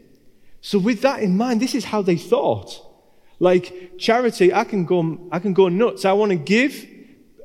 So, 0.66 0.80
with 0.80 1.02
that 1.02 1.22
in 1.22 1.38
mind, 1.38 1.62
this 1.62 1.76
is 1.76 1.86
how 1.86 2.02
they 2.02 2.16
thought. 2.18 2.82
Like 3.38 4.00
charity, 4.00 4.52
I 4.52 4.64
can 4.64 4.84
go, 4.84 5.20
I 5.32 5.38
can 5.38 5.54
go 5.54 5.70
nuts. 5.70 6.06
I 6.06 6.14
want 6.14 6.32
to 6.32 6.38
give 6.38 6.88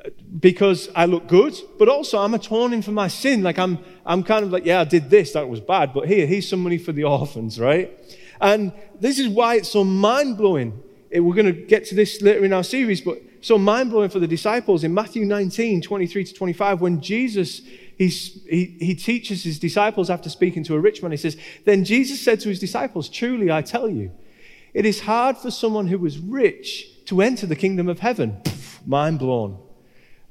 uh, 0.03 0.09
because 0.39 0.89
I 0.97 1.05
look 1.05 1.27
good, 1.27 1.55
but 1.79 1.87
also 1.87 2.17
I'm 2.17 2.33
atoning 2.33 2.81
for 2.81 2.93
my 2.93 3.09
sin. 3.09 3.43
Like 3.43 3.59
I'm, 3.59 3.79
I'm 4.07 4.23
kind 4.23 4.43
of 4.43 4.51
like, 4.53 4.65
yeah, 4.65 4.81
I 4.81 4.85
did 4.85 5.11
this, 5.11 5.35
that 5.35 5.47
was 5.47 5.61
bad, 5.61 5.93
but 5.93 6.09
here, 6.09 6.27
here's 6.27 6.49
some 6.49 6.61
money 6.61 6.79
for 6.79 6.93
the 6.93 7.05
orphans, 7.19 7.61
right? 7.61 7.93
And 8.41 8.73
this 8.99 9.19
is 9.19 9.29
why 9.29 9.57
it's 9.57 9.71
so 9.71 9.85
mind 9.85 10.39
blowing. 10.39 10.83
Eh, 11.13 11.19
we're 11.19 11.35
going 11.35 11.45
to 11.45 11.53
get 11.53 11.85
to 11.89 11.95
this 11.95 12.23
later 12.23 12.43
in 12.43 12.55
our 12.55 12.65
series, 12.65 13.03
but 13.03 13.19
so 13.43 13.59
mind 13.59 13.91
blowing 13.91 14.09
for 14.09 14.19
the 14.19 14.27
disciples 14.27 14.83
in 14.83 14.95
Matthew 14.95 15.27
19, 15.27 15.83
23 15.83 16.25
to 16.25 16.33
25, 16.33 16.81
when 16.81 17.03
Jesus 17.03 17.61
He's, 18.01 18.43
he, 18.49 18.79
he 18.81 18.95
teaches 18.95 19.45
his 19.45 19.59
disciples 19.59 20.09
after 20.09 20.31
speaking 20.31 20.65
to 20.65 20.75
a 20.75 20.81
rich 20.81 21.03
man. 21.03 21.11
He 21.11 21.19
says, 21.19 21.37
Then 21.67 21.85
Jesus 21.85 22.19
said 22.19 22.41
to 22.41 22.49
his 22.49 22.59
disciples, 22.59 23.11
Truly 23.11 23.53
I 23.53 23.61
tell 23.61 23.91
you, 23.91 24.11
it 24.73 24.87
is 24.87 25.01
hard 25.01 25.37
for 25.37 25.51
someone 25.51 25.87
who 25.87 26.07
is 26.07 26.19
rich 26.19 27.05
to 27.05 27.21
enter 27.21 27.47
the 27.47 27.55
kingdom 27.55 27.91
of 27.91 27.99
heaven. 27.99 28.41
mind 28.87 29.19
blown. 29.19 29.59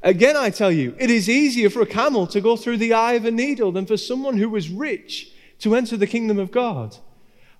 Again, 0.01 0.35
I 0.35 0.49
tell 0.49 0.71
you, 0.71 0.95
it 0.97 1.11
is 1.11 1.29
easier 1.29 1.69
for 1.69 1.83
a 1.83 1.85
camel 1.85 2.25
to 2.25 2.41
go 2.41 2.55
through 2.55 2.77
the 2.77 2.95
eye 2.95 3.13
of 3.13 3.25
a 3.25 3.29
needle 3.29 3.71
than 3.71 3.85
for 3.85 3.97
someone 3.97 4.39
who 4.39 4.55
is 4.55 4.71
rich 4.71 5.31
to 5.59 5.75
enter 5.75 5.95
the 5.95 6.07
kingdom 6.07 6.39
of 6.39 6.49
God. 6.49 6.97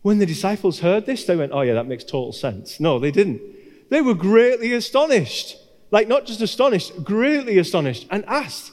When 0.02 0.18
the 0.18 0.26
disciples 0.26 0.80
heard 0.80 1.06
this, 1.06 1.24
they 1.26 1.36
went, 1.36 1.52
Oh, 1.52 1.62
yeah, 1.62 1.76
that 1.76 1.88
makes 1.88 2.04
total 2.04 2.34
sense. 2.34 2.80
No, 2.80 2.98
they 2.98 3.12
didn't. 3.12 3.42
They 3.90 4.02
were 4.02 4.16
greatly 4.16 4.74
astonished. 4.74 5.56
Like, 5.92 6.08
not 6.08 6.26
just 6.26 6.42
astonished, 6.42 7.04
greatly 7.04 7.60
astonished, 7.60 8.08
and 8.10 8.26
asked, 8.26 8.72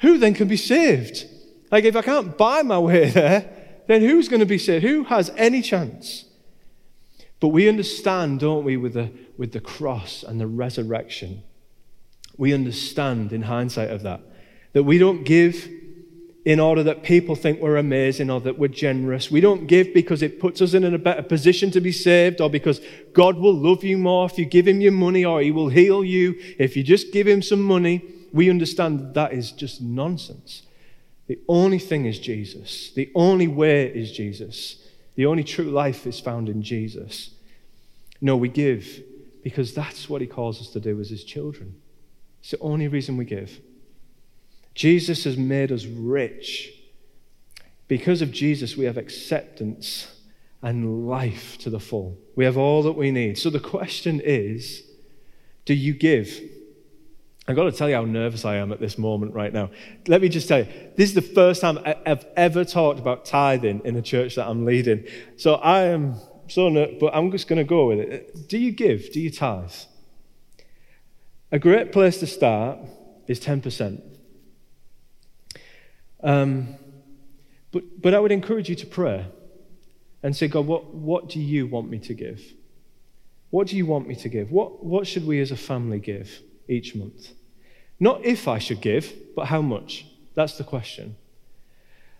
who 0.00 0.18
then 0.18 0.34
can 0.34 0.48
be 0.48 0.56
saved? 0.56 1.26
Like, 1.70 1.84
if 1.84 1.96
I 1.96 2.02
can't 2.02 2.36
buy 2.36 2.62
my 2.62 2.78
way 2.78 3.10
there, 3.10 3.50
then 3.86 4.02
who's 4.02 4.28
going 4.28 4.40
to 4.40 4.46
be 4.46 4.58
saved? 4.58 4.84
Who 4.84 5.04
has 5.04 5.30
any 5.36 5.62
chance? 5.62 6.24
But 7.40 7.48
we 7.48 7.68
understand, 7.68 8.40
don't 8.40 8.64
we, 8.64 8.76
with 8.76 8.94
the, 8.94 9.10
with 9.36 9.52
the 9.52 9.60
cross 9.60 10.22
and 10.22 10.40
the 10.40 10.46
resurrection, 10.46 11.42
we 12.36 12.52
understand 12.52 13.32
in 13.32 13.42
hindsight 13.42 13.90
of 13.90 14.02
that, 14.02 14.20
that 14.72 14.84
we 14.84 14.98
don't 14.98 15.24
give 15.24 15.68
in 16.46 16.60
order 16.60 16.84
that 16.84 17.02
people 17.02 17.34
think 17.34 17.60
we're 17.60 17.76
amazing 17.76 18.30
or 18.30 18.40
that 18.40 18.56
we're 18.56 18.68
generous. 18.68 19.32
We 19.32 19.40
don't 19.40 19.66
give 19.66 19.92
because 19.92 20.22
it 20.22 20.38
puts 20.38 20.62
us 20.62 20.74
in 20.74 20.84
a 20.84 20.96
better 20.96 21.22
position 21.22 21.72
to 21.72 21.80
be 21.80 21.90
saved 21.90 22.40
or 22.40 22.48
because 22.48 22.80
God 23.12 23.36
will 23.36 23.52
love 23.52 23.82
you 23.82 23.98
more 23.98 24.26
if 24.26 24.38
you 24.38 24.44
give 24.44 24.68
him 24.68 24.80
your 24.80 24.92
money 24.92 25.24
or 25.24 25.40
he 25.40 25.50
will 25.50 25.70
heal 25.70 26.04
you 26.04 26.36
if 26.56 26.76
you 26.76 26.84
just 26.84 27.12
give 27.12 27.26
him 27.26 27.42
some 27.42 27.60
money. 27.60 28.00
We 28.32 28.50
understand 28.50 29.00
that, 29.00 29.14
that 29.14 29.32
is 29.32 29.52
just 29.52 29.80
nonsense. 29.80 30.62
The 31.26 31.38
only 31.48 31.78
thing 31.78 32.06
is 32.06 32.18
Jesus. 32.18 32.92
The 32.94 33.10
only 33.14 33.48
way 33.48 33.86
is 33.86 34.12
Jesus. 34.12 34.82
The 35.16 35.26
only 35.26 35.44
true 35.44 35.70
life 35.70 36.06
is 36.06 36.20
found 36.20 36.48
in 36.48 36.62
Jesus. 36.62 37.30
No, 38.20 38.36
we 38.36 38.48
give 38.48 39.02
because 39.42 39.74
that's 39.74 40.08
what 40.08 40.20
he 40.20 40.26
calls 40.26 40.60
us 40.60 40.70
to 40.70 40.80
do 40.80 41.00
as 41.00 41.10
his 41.10 41.24
children. 41.24 41.76
It's 42.40 42.50
the 42.50 42.58
only 42.58 42.88
reason 42.88 43.16
we 43.16 43.24
give. 43.24 43.60
Jesus 44.74 45.24
has 45.24 45.36
made 45.36 45.72
us 45.72 45.84
rich. 45.86 46.72
Because 47.88 48.22
of 48.22 48.32
Jesus, 48.32 48.76
we 48.76 48.84
have 48.84 48.96
acceptance 48.96 50.08
and 50.62 51.08
life 51.08 51.58
to 51.58 51.70
the 51.70 51.78
full. 51.78 52.18
We 52.34 52.44
have 52.44 52.56
all 52.56 52.82
that 52.82 52.92
we 52.92 53.10
need. 53.10 53.38
So 53.38 53.50
the 53.50 53.60
question 53.60 54.20
is 54.24 54.82
do 55.64 55.74
you 55.74 55.94
give? 55.94 56.40
I've 57.48 57.54
got 57.54 57.64
to 57.64 57.72
tell 57.72 57.88
you 57.88 57.94
how 57.94 58.04
nervous 58.04 58.44
I 58.44 58.56
am 58.56 58.72
at 58.72 58.80
this 58.80 58.98
moment 58.98 59.34
right 59.34 59.52
now. 59.52 59.70
Let 60.08 60.20
me 60.20 60.28
just 60.28 60.48
tell 60.48 60.60
you, 60.60 60.66
this 60.96 61.10
is 61.10 61.14
the 61.14 61.22
first 61.22 61.60
time 61.60 61.78
I've 61.84 62.26
ever 62.36 62.64
talked 62.64 62.98
about 62.98 63.24
tithing 63.24 63.82
in 63.84 63.94
a 63.94 64.02
church 64.02 64.34
that 64.34 64.48
I'm 64.48 64.64
leading. 64.64 65.04
So 65.36 65.54
I 65.54 65.84
am 65.84 66.16
so 66.48 66.68
nervous, 66.68 66.96
but 66.98 67.14
I'm 67.14 67.30
just 67.30 67.46
going 67.46 67.58
to 67.58 67.64
go 67.64 67.86
with 67.86 68.00
it. 68.00 68.48
Do 68.48 68.58
you 68.58 68.72
give? 68.72 69.12
Do 69.12 69.20
you 69.20 69.30
tithe? 69.30 69.70
A 71.52 71.58
great 71.60 71.92
place 71.92 72.18
to 72.18 72.26
start 72.26 72.80
is 73.28 73.38
10%. 73.38 74.02
Um, 76.24 76.74
but, 77.70 78.02
but 78.02 78.12
I 78.12 78.18
would 78.18 78.32
encourage 78.32 78.68
you 78.68 78.74
to 78.74 78.86
pray 78.86 79.24
and 80.24 80.34
say, 80.34 80.48
God, 80.48 80.66
what, 80.66 80.92
what 80.92 81.28
do 81.28 81.38
you 81.38 81.68
want 81.68 81.88
me 81.88 82.00
to 82.00 82.14
give? 82.14 82.42
What 83.50 83.68
do 83.68 83.76
you 83.76 83.86
want 83.86 84.08
me 84.08 84.16
to 84.16 84.28
give? 84.28 84.50
What, 84.50 84.84
what 84.84 85.06
should 85.06 85.24
we 85.24 85.40
as 85.40 85.52
a 85.52 85.56
family 85.56 86.00
give 86.00 86.42
each 86.68 86.94
month? 86.94 87.30
Not 87.98 88.24
if 88.24 88.46
I 88.48 88.58
should 88.58 88.80
give, 88.80 89.12
but 89.34 89.46
how 89.46 89.62
much? 89.62 90.06
That's 90.34 90.58
the 90.58 90.64
question. 90.64 91.16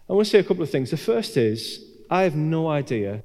I 0.08 0.12
want 0.12 0.26
to 0.26 0.30
say 0.30 0.38
a 0.38 0.44
couple 0.44 0.62
of 0.62 0.70
things. 0.70 0.90
The 0.90 0.96
first 0.96 1.36
is, 1.36 1.84
I 2.08 2.22
have 2.22 2.36
no 2.36 2.68
idea, 2.68 3.24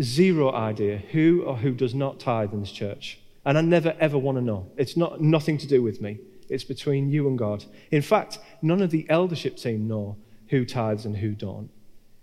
zero 0.00 0.52
idea, 0.52 0.98
who 0.98 1.42
or 1.42 1.56
who 1.56 1.72
does 1.72 1.94
not 1.94 2.20
tithe 2.20 2.52
in 2.52 2.60
this 2.60 2.70
church. 2.70 3.18
And 3.46 3.58
I 3.58 3.60
never 3.60 3.96
ever 3.98 4.18
want 4.18 4.38
to 4.38 4.42
know. 4.42 4.70
It's 4.76 4.96
not 4.96 5.20
nothing 5.20 5.58
to 5.58 5.66
do 5.66 5.82
with 5.82 6.00
me. 6.00 6.18
It's 6.48 6.64
between 6.64 7.10
you 7.10 7.26
and 7.26 7.38
God. 7.38 7.64
In 7.90 8.02
fact, 8.02 8.38
none 8.62 8.82
of 8.82 8.90
the 8.90 9.06
eldership 9.08 9.56
team 9.56 9.88
know 9.88 10.16
who 10.48 10.64
tithes 10.64 11.06
and 11.06 11.16
who 11.16 11.30
don't. 11.30 11.70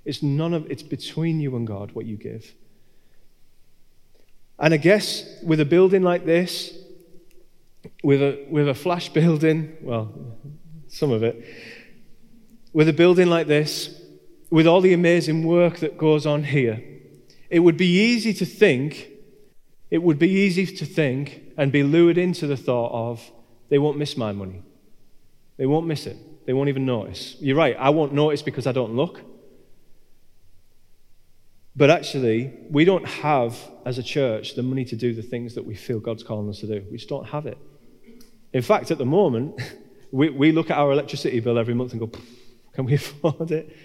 It's 0.06 0.24
none 0.24 0.54
of 0.54 0.70
it's 0.70 0.84
between 0.84 1.40
you 1.40 1.56
and 1.56 1.66
God 1.66 1.92
what 1.92 2.06
you 2.06 2.18
give. 2.18 2.54
And 4.60 4.74
I 4.74 4.78
guess 4.78 5.42
with 5.44 5.60
a 5.60 5.66
building 5.66 6.04
like 6.04 6.26
this, 6.26 6.78
with 8.04 8.22
a 8.22 8.46
with 8.50 8.68
a 8.68 8.74
flash 8.74 9.10
building, 9.10 9.78
well, 9.82 10.14
some 10.88 11.12
of 11.12 11.24
it, 11.24 11.44
with 12.74 12.88
a 12.88 12.94
building 12.94 13.28
like 13.28 13.48
this, 13.48 14.02
with 14.50 14.68
all 14.68 14.82
the 14.82 14.94
amazing 14.94 15.46
work 15.46 15.80
that 15.80 15.98
goes 15.98 16.26
on 16.26 16.44
here, 16.44 16.84
it 17.50 17.60
would 17.60 17.78
be 17.78 18.00
easy 18.00 18.34
to 18.34 18.46
think, 18.46 19.10
it 19.90 20.00
would 20.00 20.20
be 20.20 20.30
easy 20.30 20.66
to 20.66 20.86
think 20.86 21.42
and 21.58 21.72
be 21.72 21.84
lured 21.84 22.18
into 22.18 22.48
the 22.48 22.58
thought 22.58 22.92
of, 22.92 23.32
they 23.70 23.78
won't 23.78 23.98
miss 23.98 24.18
my 24.18 24.32
money. 24.32 24.64
They 25.58 25.66
won't 25.66 25.88
miss 25.88 26.08
it. 26.08 26.18
They 26.46 26.54
won't 26.54 26.70
even 26.70 26.86
notice. 26.86 27.38
You're 27.40 27.56
right, 27.56 27.76
I 27.78 27.90
won't 27.92 28.14
notice 28.14 28.42
because 28.42 28.68
I 28.68 28.72
don't 28.72 28.96
look. 28.96 29.22
But 31.76 31.90
actually, 31.90 32.54
we 32.70 32.84
don't 32.84 33.06
have, 33.06 33.58
as 33.86 33.98
a 33.98 34.04
church, 34.04 34.56
the 34.56 34.64
money 34.64 34.84
to 34.86 34.96
do 34.96 35.14
the 35.14 35.22
things 35.22 35.56
that 35.56 35.66
we 35.66 35.76
feel 35.76 36.00
God's 36.00 36.24
calling 36.24 36.50
us 36.50 36.60
to 36.60 36.68
do. 36.68 36.86
We 36.92 36.98
just 36.98 37.08
don't 37.08 37.28
have 37.28 37.46
it. 37.46 37.58
In 38.54 38.62
fact, 38.62 38.92
at 38.92 38.98
the 38.98 39.06
moment, 39.06 39.62
we, 40.12 40.30
we 40.30 40.52
look 40.52 40.70
at 40.70 40.78
our 40.78 40.92
electricity 40.92 41.40
bill 41.40 41.58
every 41.58 41.74
month 41.74 41.92
and 41.92 42.00
go, 42.00 42.12
can 42.74 42.86
we 42.86 42.94
afford 42.96 43.52
it? 43.52 43.76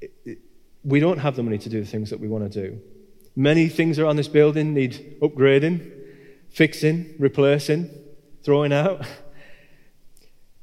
it, 0.00 0.38
we 0.84 1.00
don't 1.00 1.18
have 1.18 1.36
the 1.36 1.42
money 1.42 1.58
to 1.58 1.68
do 1.68 1.80
the 1.80 1.86
things 1.86 2.10
that 2.10 2.20
we 2.20 2.28
want 2.28 2.50
to 2.52 2.68
do. 2.68 2.80
Many 3.36 3.68
things 3.68 3.98
around 3.98 4.16
this 4.16 4.28
building 4.28 4.74
need 4.74 5.18
upgrading, 5.20 5.90
fixing, 6.50 7.14
replacing 7.18 7.90
throwing 8.44 8.72
out. 8.72 9.04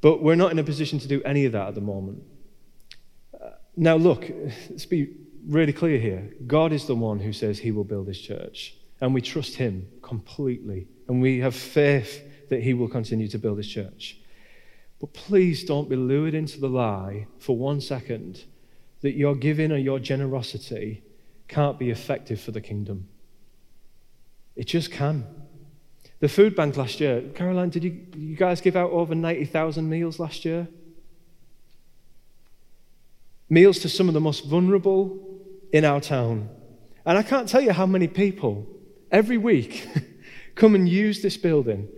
But 0.00 0.20
we're 0.20 0.34
not 0.34 0.50
in 0.50 0.58
a 0.58 0.64
position 0.64 0.98
to 0.98 1.06
do 1.06 1.22
any 1.22 1.44
of 1.44 1.52
that 1.52 1.68
at 1.68 1.74
the 1.76 1.80
moment. 1.80 2.24
Uh, 3.32 3.50
now, 3.76 3.94
look, 3.94 4.28
let's 4.68 4.84
be 4.84 5.14
really 5.46 5.72
clear 5.72 5.96
here. 5.96 6.28
God 6.44 6.72
is 6.72 6.86
the 6.86 6.96
one 6.96 7.20
who 7.20 7.32
says 7.32 7.60
he 7.60 7.70
will 7.70 7.84
build 7.84 8.08
his 8.08 8.20
church, 8.20 8.74
and 9.00 9.14
we 9.14 9.20
trust 9.20 9.54
him 9.54 9.86
completely, 10.02 10.88
and 11.06 11.22
we 11.22 11.38
have 11.38 11.54
faith 11.54 12.20
that 12.52 12.62
he 12.62 12.74
will 12.74 12.86
continue 12.88 13.28
to 13.28 13.38
build 13.38 13.56
his 13.56 13.66
church. 13.66 14.18
But 15.00 15.14
please 15.14 15.64
don't 15.64 15.88
be 15.88 15.96
lured 15.96 16.34
into 16.34 16.60
the 16.60 16.68
lie 16.68 17.26
for 17.38 17.56
one 17.56 17.80
second 17.80 18.44
that 19.00 19.14
your 19.14 19.34
giving 19.34 19.72
or 19.72 19.78
your 19.78 19.98
generosity 19.98 21.02
can't 21.48 21.78
be 21.78 21.88
effective 21.88 22.42
for 22.42 22.50
the 22.50 22.60
kingdom. 22.60 23.08
It 24.54 24.66
just 24.66 24.92
can. 24.92 25.24
The 26.20 26.28
food 26.28 26.54
bank 26.54 26.76
last 26.76 27.00
year, 27.00 27.22
Caroline, 27.34 27.70
did 27.70 27.84
you, 27.84 28.06
you 28.14 28.36
guys 28.36 28.60
give 28.60 28.76
out 28.76 28.90
over 28.90 29.14
90,000 29.14 29.88
meals 29.88 30.18
last 30.18 30.44
year? 30.44 30.68
Meals 33.48 33.78
to 33.78 33.88
some 33.88 34.08
of 34.08 34.14
the 34.14 34.20
most 34.20 34.44
vulnerable 34.44 35.40
in 35.72 35.86
our 35.86 36.02
town. 36.02 36.50
And 37.06 37.16
I 37.16 37.22
can't 37.22 37.48
tell 37.48 37.62
you 37.62 37.72
how 37.72 37.86
many 37.86 38.08
people 38.08 38.66
every 39.10 39.38
week 39.38 39.88
come 40.54 40.74
and 40.74 40.86
use 40.86 41.22
this 41.22 41.38
building, 41.38 41.88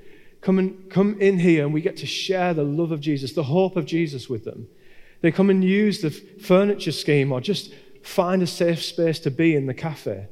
come, 0.45 0.59
and, 0.59 0.91
come 0.91 1.21
in 1.21 1.39
here, 1.39 1.65
and 1.65 1.73
we 1.73 1.81
get 1.81 1.97
to 1.97 2.07
share 2.07 2.53
the 2.53 2.63
love 2.63 2.93
of 2.93 3.01
Jesus, 3.01 3.33
the 3.33 3.45
hope 3.45 3.77
of 3.77 3.87
Jesus 3.87 4.29
with 4.29 4.45
them. 4.45 4.69
They 5.23 5.33
come 5.33 5.49
and 5.49 5.65
use 5.65 6.03
the 6.03 6.11
furniture 6.11 6.93
scheme 6.93 7.33
or 7.33 7.41
just 7.41 7.73
find 8.03 8.43
a 8.43 8.47
safe 8.47 8.83
space 8.83 9.19
to 9.21 9.31
be 9.31 9.57
in 9.57 9.65
the 9.67 9.73
cafe. 9.73 10.29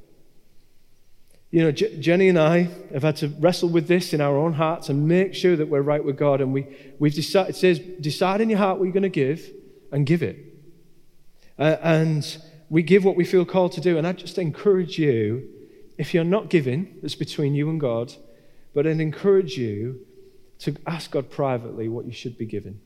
You 1.50 1.62
know, 1.62 1.72
J- 1.72 1.98
Jenny 1.98 2.28
and 2.28 2.38
I 2.38 2.68
have 2.92 3.02
had 3.02 3.16
to 3.16 3.28
wrestle 3.40 3.70
with 3.70 3.88
this 3.88 4.12
in 4.12 4.20
our 4.20 4.36
own 4.36 4.52
hearts 4.52 4.90
and 4.90 5.08
make 5.08 5.34
sure 5.34 5.56
that 5.56 5.68
we're 5.68 5.80
right 5.80 6.04
with 6.04 6.18
God. 6.18 6.42
And 6.42 6.52
we, 6.52 6.66
we've 6.98 7.14
decided, 7.14 7.54
it 7.54 7.58
says, 7.58 7.78
decide 7.78 8.42
in 8.42 8.50
your 8.50 8.58
heart 8.58 8.78
what 8.78 8.84
you're 8.84 8.92
going 8.92 9.02
to 9.04 9.08
give 9.08 9.50
and 9.90 10.04
give 10.04 10.22
it. 10.22 10.36
Uh, 11.58 11.76
and 11.82 12.42
we 12.68 12.82
give 12.82 13.02
what 13.02 13.16
we 13.16 13.24
feel 13.24 13.46
called 13.46 13.72
to 13.72 13.80
do. 13.80 13.96
And 13.96 14.06
I 14.06 14.12
just 14.12 14.36
encourage 14.36 14.98
you, 14.98 15.48
if 15.96 16.12
you're 16.12 16.24
not 16.24 16.50
giving, 16.50 16.98
that's 17.00 17.14
between 17.14 17.54
you 17.54 17.70
and 17.70 17.80
God, 17.80 18.12
but 18.74 18.86
I'd 18.86 19.00
encourage 19.00 19.56
you 19.56 20.00
to 20.60 20.76
ask 20.86 21.10
God 21.10 21.30
privately 21.30 21.88
what 21.88 22.06
you 22.06 22.12
should 22.12 22.38
be 22.38 22.46
given 22.46 22.80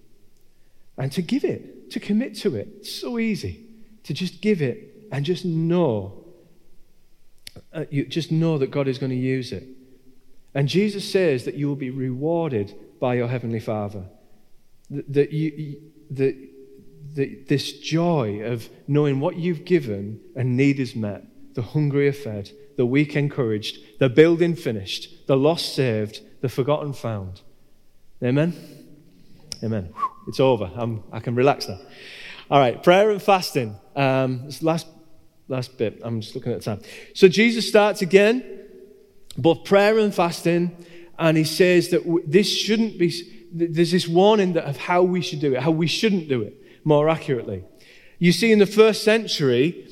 And 0.99 1.13
to 1.13 1.23
give 1.23 1.45
it, 1.45 1.91
to 1.91 2.01
commit 2.01 2.35
to 2.37 2.57
it. 2.57 2.69
It's 2.79 2.93
so 2.93 3.19
easy 3.19 3.67
to 4.05 4.15
just 4.15 4.41
give 4.41 4.63
it 4.63 5.09
and 5.13 5.25
just 5.25 5.45
know 5.45 6.27
uh, 7.73 7.85
you 7.91 8.07
just 8.07 8.33
know 8.33 8.59
that 8.59 8.71
God 8.71 8.89
is 8.89 8.99
going 8.99 9.11
to 9.11 9.17
use 9.17 9.53
it. 9.53 9.67
And 10.55 10.69
Jesus 10.69 11.11
says 11.11 11.45
that 11.45 11.55
you 11.55 11.69
will 11.69 11.77
be 11.77 11.91
rewarded 11.91 12.75
by 12.99 13.15
your 13.15 13.29
Heavenly 13.29 13.61
Father. 13.61 14.05
That, 14.91 15.33
you, 15.33 15.81
that, 16.11 16.35
that 17.15 17.49
this 17.49 17.73
joy 17.73 18.43
of 18.43 18.69
knowing 18.87 19.21
what 19.21 19.37
you've 19.37 19.65
given 19.65 20.21
and 20.35 20.57
need 20.57 20.81
is 20.81 20.95
met, 20.95 21.25
the 21.55 21.63
hungry 21.63 22.09
are 22.09 22.13
fed, 22.13 22.51
the 22.77 22.87
weak 22.87 23.17
encouraged, 23.17 23.79
the 23.99 24.09
building 24.09 24.55
finished, 24.55 25.27
the 25.27 25.37
lost 25.37 25.75
saved, 25.75 26.21
the 26.41 26.49
forgotten 26.49 26.93
found. 26.93 27.41
Amen? 28.23 28.55
Amen. 29.63 29.93
It's 30.29 30.41
over. 30.41 30.71
I'm, 30.75 31.03
i 31.13 31.21
can 31.21 31.35
relax 31.35 31.69
now. 31.69 31.79
All 32.51 32.61
right, 32.61 32.83
prayer 32.83 33.11
and 33.11 33.21
fasting. 33.21 33.77
Um, 33.95 34.49
last 34.61 34.87
last 35.49 35.79
bit. 35.79 36.01
I'm 36.03 36.21
just 36.21 36.35
looking 36.35 36.53
at 36.53 36.59
the 36.59 36.65
time. 36.65 36.81
So 37.15 37.29
Jesus 37.29 37.69
starts 37.69 38.03
again, 38.03 38.45
both 39.37 39.65
prayer 39.65 39.99
and 39.99 40.15
fasting, 40.15 40.77
and 41.19 41.37
he 41.37 41.45
says 41.45 41.91
that 41.91 42.23
this 42.27 42.53
shouldn't 42.53 42.99
be, 42.99 43.13
there's 43.53 43.93
this 43.93 44.09
warning 44.09 44.55
that 44.55 44.65
of 44.65 44.77
how 44.77 45.03
we 45.03 45.21
should 45.21 45.41
do 45.41 45.55
it, 45.55 45.63
how 45.63 45.71
we 45.71 45.87
shouldn't 45.87 46.29
do 46.29 46.43
it 46.43 46.55
more 46.85 47.09
accurately. 47.09 47.65
You 48.19 48.33
see, 48.33 48.51
in 48.51 48.59
the 48.59 48.67
first 48.67 49.05
century, 49.05 49.87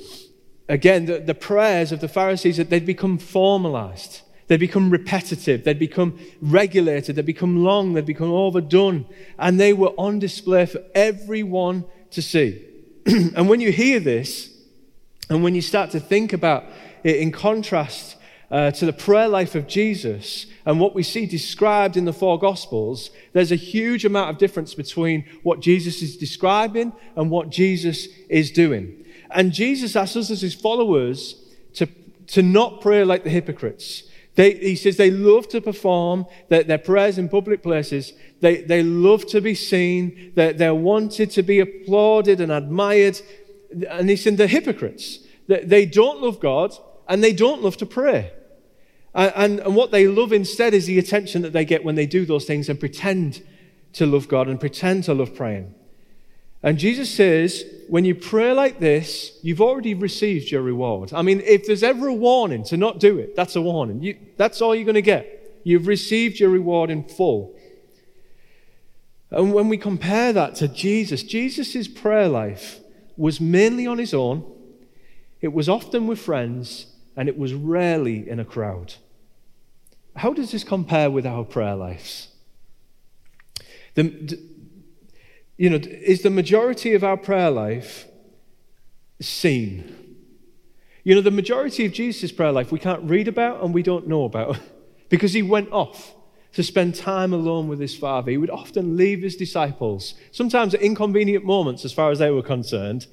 again, 0.68 1.06
the, 1.06 1.18
the 1.18 1.34
prayers 1.34 1.92
of 1.92 2.00
the 2.00 2.08
Pharisees, 2.08 2.56
that 2.56 2.70
they'd 2.70 2.86
become 2.86 3.18
formalized. 3.18 4.22
They'd 4.46 4.60
become 4.60 4.90
repetitive. 4.90 5.64
They'd 5.64 5.78
become 5.78 6.18
regulated. 6.40 7.16
They'd 7.16 7.24
become 7.24 7.64
long. 7.64 7.94
They'd 7.94 8.04
become 8.04 8.30
overdone. 8.30 9.06
And 9.38 9.58
they 9.58 9.72
were 9.72 9.92
on 9.96 10.18
display 10.18 10.66
for 10.66 10.82
everyone 10.94 11.84
to 12.10 12.20
see. 12.20 12.62
and 13.06 13.48
when 13.48 13.60
you 13.60 13.72
hear 13.72 14.00
this, 14.00 14.50
and 15.30 15.42
when 15.42 15.54
you 15.54 15.62
start 15.62 15.90
to 15.90 16.00
think 16.00 16.32
about 16.32 16.64
it 17.02 17.16
in 17.16 17.32
contrast 17.32 18.16
uh, 18.50 18.70
to 18.72 18.86
the 18.86 18.92
prayer 18.92 19.28
life 19.28 19.54
of 19.54 19.66
Jesus 19.66 20.46
and 20.66 20.78
what 20.78 20.94
we 20.94 21.02
see 21.02 21.24
described 21.24 21.96
in 21.96 22.04
the 22.04 22.12
four 22.12 22.38
Gospels, 22.38 23.10
there's 23.32 23.52
a 23.52 23.56
huge 23.56 24.04
amount 24.04 24.30
of 24.30 24.38
difference 24.38 24.74
between 24.74 25.24
what 25.42 25.60
Jesus 25.60 26.02
is 26.02 26.16
describing 26.16 26.92
and 27.16 27.30
what 27.30 27.48
Jesus 27.48 28.08
is 28.28 28.50
doing. 28.50 29.03
And 29.34 29.52
Jesus 29.52 29.96
asks 29.96 30.16
us 30.16 30.30
as 30.30 30.40
his 30.40 30.54
followers 30.54 31.34
to, 31.74 31.86
to 32.28 32.42
not 32.42 32.80
pray 32.80 33.04
like 33.04 33.24
the 33.24 33.30
hypocrites. 33.30 34.04
They, 34.36 34.54
he 34.54 34.76
says 34.76 34.96
they 34.96 35.10
love 35.10 35.48
to 35.48 35.60
perform 35.60 36.26
their, 36.48 36.62
their 36.62 36.78
prayers 36.78 37.18
in 37.18 37.28
public 37.28 37.62
places. 37.62 38.12
They, 38.40 38.62
they 38.62 38.82
love 38.82 39.26
to 39.26 39.40
be 39.40 39.54
seen. 39.54 40.32
They're, 40.34 40.52
they're 40.52 40.74
wanted 40.74 41.30
to 41.32 41.42
be 41.42 41.60
applauded 41.60 42.40
and 42.40 42.50
admired. 42.50 43.20
And 43.88 44.08
he 44.08 44.16
said 44.16 44.36
they're 44.36 44.46
hypocrites. 44.46 45.18
They, 45.46 45.64
they 45.64 45.86
don't 45.86 46.22
love 46.22 46.40
God 46.40 46.72
and 47.08 47.22
they 47.22 47.32
don't 47.32 47.62
love 47.62 47.76
to 47.78 47.86
pray. 47.86 48.32
And, 49.14 49.60
and 49.60 49.76
what 49.76 49.92
they 49.92 50.08
love 50.08 50.32
instead 50.32 50.74
is 50.74 50.86
the 50.86 50.98
attention 50.98 51.42
that 51.42 51.52
they 51.52 51.64
get 51.64 51.84
when 51.84 51.94
they 51.94 52.06
do 52.06 52.24
those 52.24 52.44
things 52.44 52.68
and 52.68 52.80
pretend 52.80 53.42
to 53.92 54.06
love 54.06 54.26
God 54.26 54.48
and 54.48 54.58
pretend 54.58 55.04
to 55.04 55.14
love 55.14 55.36
praying. 55.36 55.74
And 56.62 56.78
Jesus 56.78 57.10
says, 57.10 57.64
when 57.88 58.04
you 58.04 58.14
pray 58.14 58.52
like 58.52 58.80
this, 58.80 59.38
you've 59.42 59.60
already 59.60 59.94
received 59.94 60.50
your 60.50 60.62
reward. 60.62 61.12
I 61.12 61.22
mean, 61.22 61.40
if 61.40 61.66
there's 61.66 61.82
ever 61.82 62.08
a 62.08 62.14
warning 62.14 62.64
to 62.64 62.76
not 62.76 63.00
do 63.00 63.18
it, 63.18 63.36
that's 63.36 63.56
a 63.56 63.62
warning. 63.62 64.02
You, 64.02 64.18
that's 64.36 64.60
all 64.60 64.74
you're 64.74 64.84
going 64.84 64.94
to 64.94 65.02
get. 65.02 65.60
You've 65.64 65.86
received 65.86 66.40
your 66.40 66.50
reward 66.50 66.90
in 66.90 67.04
full. 67.04 67.54
And 69.30 69.52
when 69.52 69.68
we 69.68 69.78
compare 69.78 70.32
that 70.32 70.54
to 70.56 70.68
Jesus, 70.68 71.22
Jesus' 71.22 71.88
prayer 71.88 72.28
life 72.28 72.80
was 73.16 73.40
mainly 73.40 73.86
on 73.86 73.98
his 73.98 74.14
own, 74.14 74.44
it 75.40 75.52
was 75.52 75.68
often 75.68 76.06
with 76.06 76.18
friends, 76.18 76.86
and 77.16 77.28
it 77.28 77.38
was 77.38 77.54
rarely 77.54 78.28
in 78.28 78.40
a 78.40 78.44
crowd. 78.44 78.94
How 80.16 80.32
does 80.32 80.52
this 80.52 80.64
compare 80.64 81.10
with 81.10 81.26
our 81.26 81.44
prayer 81.44 81.74
lives? 81.74 82.28
The, 83.94 84.38
you 85.56 85.70
know, 85.70 85.76
is 85.76 86.22
the 86.22 86.30
majority 86.30 86.94
of 86.94 87.04
our 87.04 87.16
prayer 87.16 87.50
life 87.50 88.06
seen? 89.20 90.16
You 91.04 91.14
know, 91.14 91.20
the 91.20 91.30
majority 91.30 91.84
of 91.84 91.92
Jesus' 91.92 92.32
prayer 92.32 92.52
life 92.52 92.72
we 92.72 92.78
can't 92.78 93.02
read 93.02 93.28
about 93.28 93.62
and 93.62 93.74
we 93.74 93.82
don't 93.82 94.08
know 94.08 94.24
about 94.24 94.58
because 95.08 95.32
he 95.32 95.42
went 95.42 95.70
off 95.70 96.14
to 96.54 96.62
spend 96.62 96.94
time 96.94 97.32
alone 97.32 97.68
with 97.68 97.80
his 97.80 97.96
Father. 97.96 98.30
He 98.30 98.36
would 98.36 98.50
often 98.50 98.96
leave 98.96 99.22
his 99.22 99.36
disciples, 99.36 100.14
sometimes 100.30 100.74
at 100.74 100.80
inconvenient 100.80 101.44
moments 101.44 101.84
as 101.84 101.92
far 101.92 102.10
as 102.10 102.20
they 102.20 102.30
were 102.30 102.42
concerned. 102.42 103.06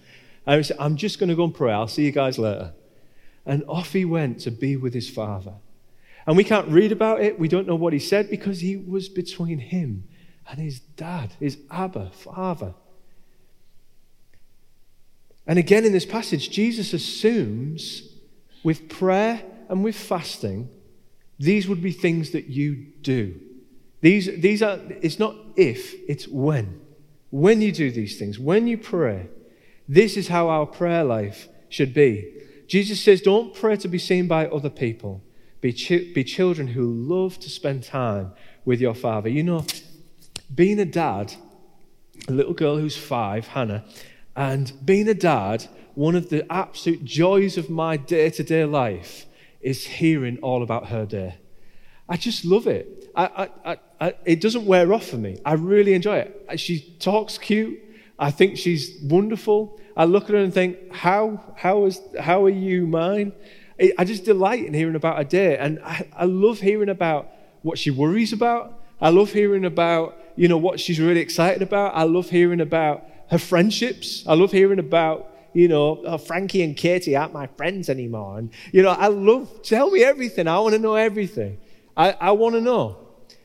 And 0.45 0.58
he 0.58 0.63
say, 0.63 0.75
I'm 0.80 0.95
just 0.95 1.19
going 1.19 1.30
to 1.30 1.36
go 1.36 1.43
and 1.43 1.54
pray. 1.54 1.73
I'll 1.73 1.88
see 1.88 2.06
you 2.06 2.12
guys 2.12 2.39
later. 2.39 2.73
And 3.45 3.63
off 3.67 3.93
he 3.93 4.06
went 4.06 4.39
to 4.41 4.51
be 4.51 4.75
with 4.75 4.93
his 4.93 5.10
Father. 5.10 5.54
And 6.27 6.38
we 6.38 6.43
can't 6.43 6.67
read 6.67 6.91
about 6.91 7.21
it. 7.21 7.39
We 7.39 7.47
don't 7.47 7.67
know 7.67 7.75
what 7.75 7.93
he 7.93 7.99
said 7.99 8.30
because 8.30 8.62
he 8.62 8.77
was 8.77 9.10
between 9.10 9.58
him 9.58 10.08
and 10.51 10.59
his 10.59 10.81
dad, 10.81 11.33
his 11.39 11.57
Abba, 11.71 12.11
Father. 12.11 12.73
And 15.47 15.57
again 15.57 15.85
in 15.85 15.93
this 15.93 16.05
passage, 16.05 16.49
Jesus 16.49 16.93
assumes 16.93 18.09
with 18.63 18.89
prayer 18.89 19.41
and 19.69 19.83
with 19.83 19.95
fasting, 19.95 20.69
these 21.39 21.67
would 21.67 21.81
be 21.81 21.93
things 21.93 22.31
that 22.31 22.47
you 22.47 22.75
do. 23.01 23.39
These, 24.01 24.41
these 24.41 24.61
are, 24.61 24.79
it's 25.01 25.19
not 25.19 25.35
if, 25.55 25.93
it's 26.07 26.27
when. 26.27 26.81
When 27.29 27.61
you 27.61 27.71
do 27.71 27.89
these 27.89 28.19
things, 28.19 28.37
when 28.37 28.67
you 28.67 28.77
pray, 28.77 29.29
this 29.87 30.17
is 30.17 30.27
how 30.27 30.49
our 30.49 30.65
prayer 30.65 31.03
life 31.03 31.47
should 31.69 31.93
be. 31.93 32.33
Jesus 32.67 33.01
says, 33.01 33.21
don't 33.21 33.53
pray 33.53 33.77
to 33.77 33.87
be 33.87 33.97
seen 33.97 34.27
by 34.27 34.47
other 34.47 34.69
people. 34.69 35.23
Be, 35.61 35.71
ch- 35.71 36.13
be 36.13 36.23
children 36.23 36.67
who 36.67 36.91
love 36.91 37.39
to 37.39 37.49
spend 37.49 37.83
time 37.83 38.33
with 38.65 38.81
your 38.81 38.95
father. 38.95 39.29
You 39.29 39.43
know, 39.43 39.65
being 40.53 40.79
a 40.79 40.85
dad, 40.85 41.33
a 42.27 42.31
little 42.31 42.53
girl 42.53 42.77
who's 42.77 42.97
five, 42.97 43.47
Hannah, 43.47 43.83
and 44.35 44.73
being 44.83 45.07
a 45.07 45.13
dad, 45.13 45.67
one 45.95 46.15
of 46.15 46.29
the 46.29 46.51
absolute 46.51 47.03
joys 47.03 47.57
of 47.57 47.69
my 47.69 47.97
day 47.97 48.29
to 48.29 48.43
day 48.43 48.65
life 48.65 49.25
is 49.59 49.85
hearing 49.85 50.37
all 50.41 50.63
about 50.63 50.87
her 50.87 51.05
day. 51.05 51.35
I 52.07 52.17
just 52.17 52.45
love 52.45 52.67
it. 52.67 53.09
I, 53.15 53.49
I, 53.65 53.77
I, 53.99 54.13
it 54.25 54.41
doesn't 54.41 54.65
wear 54.65 54.93
off 54.93 55.07
for 55.07 55.17
me. 55.17 55.39
I 55.45 55.53
really 55.53 55.93
enjoy 55.93 56.17
it. 56.17 56.59
She 56.59 56.95
talks 56.99 57.37
cute. 57.37 57.79
I 58.17 58.31
think 58.31 58.57
she's 58.57 58.97
wonderful. 59.03 59.79
I 59.95 60.05
look 60.05 60.25
at 60.25 60.31
her 60.31 60.37
and 60.37 60.53
think, 60.53 60.93
how, 60.93 61.41
how, 61.55 61.85
is, 61.85 61.99
how 62.19 62.45
are 62.45 62.49
you 62.49 62.87
mine? 62.87 63.33
I 63.97 64.03
just 64.03 64.25
delight 64.25 64.65
in 64.65 64.73
hearing 64.73 64.95
about 64.95 65.17
her 65.17 65.23
day. 65.23 65.57
And 65.57 65.79
I, 65.83 66.07
I 66.15 66.25
love 66.25 66.59
hearing 66.59 66.89
about 66.89 67.29
what 67.63 67.77
she 67.77 67.91
worries 67.91 68.31
about. 68.31 68.79
I 68.99 69.09
love 69.09 69.31
hearing 69.33 69.65
about, 69.65 70.17
you 70.41 70.47
know, 70.47 70.58
what 70.58 70.80
she's 70.80 70.99
really 70.99 71.19
excited 71.19 71.62
about. 71.62 71.93
I 71.93 72.01
love 72.01 72.32
hearing 72.32 72.62
about 72.62 73.06
her 73.30 73.38
friendships. 73.38 74.23
I 74.25 74.34
love 74.34 74.51
hearing 74.51 74.80
about, 74.80 75.32
you 75.54 75.67
know, 75.67 76.01
oh, 76.04 76.17
Frankie 76.17 76.63
and 76.63 76.75
Katie 76.75 77.15
aren't 77.15 77.32
my 77.32 77.45
friends 77.45 77.91
anymore. 77.91 78.39
And, 78.39 78.49
you 78.71 78.82
know, 78.82 78.89
I 78.89 79.06
love, 79.10 79.62
tell 79.62 79.91
me 79.91 80.04
everything. 80.04 80.47
I 80.47 80.58
want 80.58 80.73
to 80.73 80.80
know 80.80 80.95
everything. 80.95 81.60
I, 81.95 82.13
I 82.13 82.32
want 82.32 82.56
to 82.56 82.62
know. 82.62 82.97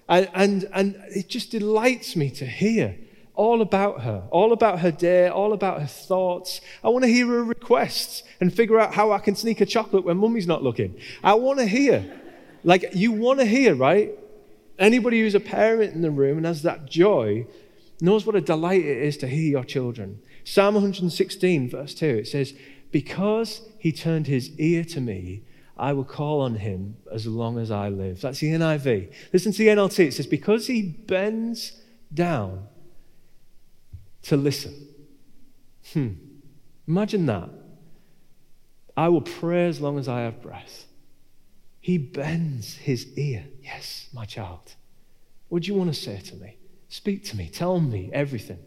And, 0.08 0.30
and, 0.32 0.70
and 0.72 0.96
it 1.14 1.28
just 1.28 1.50
delights 1.50 2.16
me 2.16 2.30
to 2.30 2.46
hear 2.46 2.96
all 3.34 3.60
about 3.60 4.00
her, 4.00 4.26
all 4.30 4.54
about 4.54 4.78
her 4.78 4.90
day, 4.90 5.28
all 5.28 5.52
about 5.52 5.82
her 5.82 5.86
thoughts. 5.86 6.62
I 6.82 6.88
want 6.88 7.04
to 7.04 7.10
hear 7.10 7.26
her 7.26 7.44
requests 7.44 8.22
and 8.40 8.50
figure 8.50 8.80
out 8.80 8.94
how 8.94 9.12
I 9.12 9.18
can 9.18 9.36
sneak 9.36 9.60
a 9.60 9.66
chocolate 9.66 10.06
when 10.06 10.16
mummy's 10.16 10.46
not 10.46 10.62
looking. 10.62 10.98
I 11.22 11.34
want 11.34 11.58
to 11.58 11.66
hear. 11.66 12.22
Like, 12.64 12.94
you 12.94 13.12
want 13.12 13.40
to 13.40 13.44
hear, 13.44 13.74
right? 13.74 14.18
Anybody 14.78 15.20
who's 15.20 15.34
a 15.34 15.40
parent 15.40 15.94
in 15.94 16.02
the 16.02 16.10
room 16.10 16.36
and 16.38 16.46
has 16.46 16.62
that 16.62 16.86
joy 16.86 17.46
knows 18.00 18.26
what 18.26 18.36
a 18.36 18.40
delight 18.40 18.84
it 18.84 18.98
is 18.98 19.16
to 19.18 19.26
hear 19.26 19.50
your 19.50 19.64
children. 19.64 20.20
Psalm 20.44 20.74
116, 20.74 21.70
verse 21.70 21.94
2, 21.94 22.06
it 22.06 22.28
says, 22.28 22.54
Because 22.90 23.62
he 23.78 23.90
turned 23.90 24.26
his 24.26 24.50
ear 24.58 24.84
to 24.84 25.00
me, 25.00 25.42
I 25.78 25.92
will 25.92 26.04
call 26.04 26.40
on 26.40 26.56
him 26.56 26.96
as 27.12 27.26
long 27.26 27.58
as 27.58 27.70
I 27.70 27.88
live. 27.88 28.20
That's 28.20 28.40
the 28.40 28.48
NIV. 28.48 29.12
Listen 29.32 29.52
to 29.52 29.58
the 29.58 29.68
NLT. 29.68 30.06
It 30.06 30.14
says, 30.14 30.26
Because 30.26 30.66
he 30.66 30.82
bends 30.82 31.80
down 32.12 32.68
to 34.22 34.36
listen. 34.36 34.88
Hmm. 35.92 36.12
Imagine 36.88 37.26
that. 37.26 37.50
I 38.96 39.08
will 39.08 39.20
pray 39.22 39.66
as 39.68 39.80
long 39.80 39.98
as 39.98 40.08
I 40.08 40.20
have 40.20 40.40
breath. 40.40 40.86
He 41.80 41.98
bends 41.98 42.74
his 42.76 43.06
ear. 43.18 43.46
Yes, 43.66 44.08
my 44.12 44.24
child. 44.24 44.76
What 45.48 45.64
do 45.64 45.68
you 45.68 45.74
want 45.74 45.92
to 45.92 46.00
say 46.00 46.20
to 46.20 46.36
me? 46.36 46.56
Speak 46.88 47.24
to 47.24 47.36
me. 47.36 47.48
Tell 47.48 47.80
me 47.80 48.10
everything. 48.12 48.60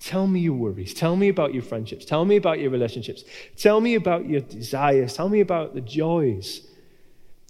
Tell 0.00 0.26
me 0.26 0.40
your 0.40 0.54
worries. 0.54 0.92
Tell 0.92 1.14
me 1.14 1.28
about 1.28 1.54
your 1.54 1.62
friendships. 1.62 2.04
Tell 2.04 2.24
me 2.24 2.34
about 2.34 2.58
your 2.58 2.70
relationships. 2.70 3.22
Tell 3.56 3.80
me 3.80 3.94
about 3.94 4.26
your 4.26 4.40
desires. 4.40 5.14
Tell 5.14 5.28
me 5.28 5.38
about 5.38 5.74
the 5.74 5.80
joys 5.80 6.66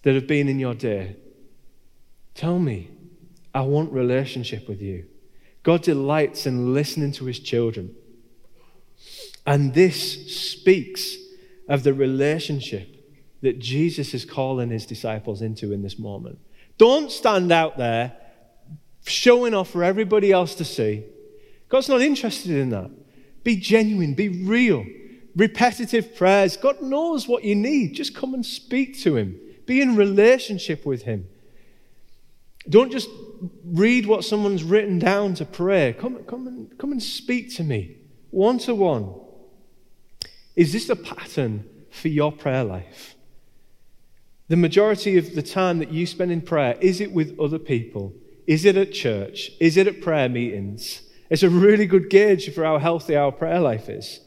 that 0.03 0.15
have 0.15 0.27
been 0.27 0.47
in 0.47 0.59
your 0.59 0.75
day. 0.75 1.17
Tell 2.35 2.59
me. 2.59 2.91
I 3.55 3.63
want 3.63 3.91
relationship 3.91 4.69
with 4.69 4.83
you. 4.83 5.07
God 5.63 5.83
delights 5.83 6.45
in 6.45 6.75
listening 6.75 7.13
to 7.13 7.25
his 7.25 7.39
children. 7.39 7.95
And 9.47 9.73
this 9.73 10.53
speaks 10.53 11.17
of 11.67 11.83
the 11.83 11.95
relationship 11.95 12.95
that 13.41 13.59
Jesus 13.59 14.13
is 14.13 14.27
calling 14.27 14.71
his 14.71 14.85
disciples 14.85 15.41
into 15.41 15.73
in 15.73 15.83
this 15.83 15.99
moment. 15.99 16.39
Don't 16.79 17.11
stand 17.11 17.53
out 17.53 17.79
there 17.79 18.17
showing 19.07 19.55
off 19.55 19.71
for 19.71 19.85
everybody 19.85 20.33
else 20.33 20.55
to 20.57 20.65
see. 20.65 21.05
God's 21.69 21.89
not 21.89 22.01
interested 22.03 22.53
in 22.53 22.71
that. 22.71 22.91
Be 23.43 23.57
genuine, 23.57 24.15
be 24.15 24.29
real. 24.29 24.85
Repetitive 25.37 26.15
prayers. 26.15 26.57
God 26.57 26.81
knows 26.81 27.27
what 27.27 27.45
you 27.45 27.55
need. 27.55 27.95
Just 27.95 28.15
come 28.15 28.35
and 28.35 28.47
speak 28.47 28.99
to 29.01 29.17
Him. 29.17 29.39
Be 29.67 29.81
in 29.81 29.97
relationship 29.97 30.87
with 30.87 31.03
Him. 31.03 31.29
Don't 32.69 32.93
just 32.93 33.09
read 33.65 34.07
what 34.07 34.25
someone's 34.25 34.63
written 34.63 34.99
down 34.99 35.35
to 35.35 35.45
pray. 35.45 35.95
Come, 35.99 36.23
come, 36.25 36.47
and, 36.47 36.79
come 36.79 36.93
and 36.93 37.03
speak 37.03 37.55
to 37.57 37.65
me 37.65 37.97
one 38.31 38.59
to 38.59 38.75
one. 38.75 39.15
Is 40.57 40.73
this 40.73 40.89
a 40.89 40.97
pattern 40.97 41.69
for 41.91 42.09
your 42.09 42.33
prayer 42.33 42.65
life? 42.65 43.14
The 44.49 44.57
majority 44.57 45.17
of 45.17 45.35
the 45.35 45.43
time 45.43 45.79
that 45.79 45.93
you 45.93 46.07
spend 46.07 46.31
in 46.31 46.43
prayer, 46.43 46.77
is 46.81 47.01
it 47.01 47.13
with 47.13 47.39
other 47.41 47.59
people? 47.59 48.15
Is 48.47 48.65
it 48.65 48.77
at 48.77 48.93
church? 48.93 49.51
Is 49.59 49.77
it 49.77 49.87
at 49.87 50.03
prayer 50.03 50.29
meetings? 50.29 51.03
It's 51.31 51.43
a 51.43 51.49
really 51.49 51.87
good 51.87 52.11
gauge 52.11 52.53
for 52.55 52.65
how 52.65 52.79
healthy 52.79 53.17
our 53.17 53.33
prayer 53.33 53.61
life 53.61 53.89
is. 53.89 54.21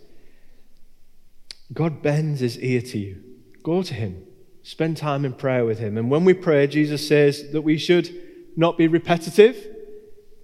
God 1.71 2.01
bends 2.01 2.39
his 2.39 2.57
ear 2.59 2.81
to 2.81 2.97
you. 2.97 3.23
Go 3.63 3.83
to 3.83 3.93
him. 3.93 4.23
Spend 4.63 4.97
time 4.97 5.23
in 5.23 5.33
prayer 5.33 5.65
with 5.65 5.79
him. 5.79 5.97
And 5.97 6.09
when 6.09 6.25
we 6.25 6.33
pray, 6.33 6.65
Jesus 6.67 7.07
says 7.07 7.51
that 7.51 7.61
we 7.61 7.77
should 7.77 8.09
not 8.55 8.77
be 8.77 8.87
repetitive. 8.87 9.55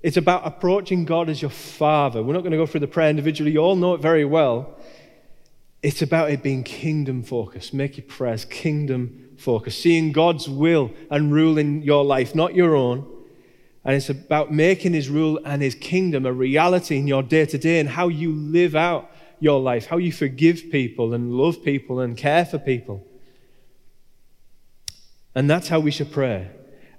It's 0.03 0.17
about 0.17 0.45
approaching 0.45 1.05
God 1.05 1.29
as 1.29 1.41
your 1.41 1.51
Father. 1.51 2.21
We're 2.21 2.33
not 2.33 2.41
going 2.41 2.51
to 2.51 2.57
go 2.57 2.65
through 2.65 2.81
the 2.81 2.88
prayer 2.88 3.09
individually. 3.09 3.51
You 3.51 3.59
all 3.59 3.75
know 3.75 3.95
it 3.95 4.01
very 4.01 4.25
well. 4.25 4.77
it's 5.81 6.01
about 6.01 6.31
it 6.31 6.43
being 6.43 6.63
kingdom 6.63 7.23
focused. 7.23 7.73
Make 7.73 7.97
your 7.97 8.05
prayers 8.05 8.45
kingdom 8.45 9.22
focused, 9.43 9.82
seeing 9.82 10.12
God's 10.12 10.49
will 10.49 10.91
and 11.12 11.32
rule 11.32 11.58
in 11.58 11.84
your 11.84 12.03
life, 12.03 12.34
not 12.34 12.56
your 12.56 12.75
own. 12.75 13.06
And 13.86 13.95
it's 13.95 14.10
about 14.10 14.53
making 14.53 14.93
his 14.93 15.10
rule 15.10 15.39
and 15.43 15.62
his 15.62 15.75
kingdom 15.75 16.25
a 16.25 16.32
reality 16.32 16.97
in 16.97 17.06
your 17.06 17.21
day 17.21 17.45
to 17.45 17.58
day 17.58 17.79
and 17.79 17.89
how 17.89 18.08
you 18.08 18.34
live 18.34 18.75
out 18.75 19.12
your 19.39 19.60
life, 19.60 19.88
how 19.88 19.97
you 19.97 20.12
forgive 20.12 20.71
people 20.71 21.13
and 21.13 21.34
love 21.34 21.63
people 21.63 21.99
and 21.99 22.15
care 22.15 22.45
for 22.45 22.58
people. 22.58 23.06
And 25.36 25.49
that's 25.49 25.67
how 25.67 25.79
we 25.82 25.91
should 25.91 26.12
pray. 26.12 26.49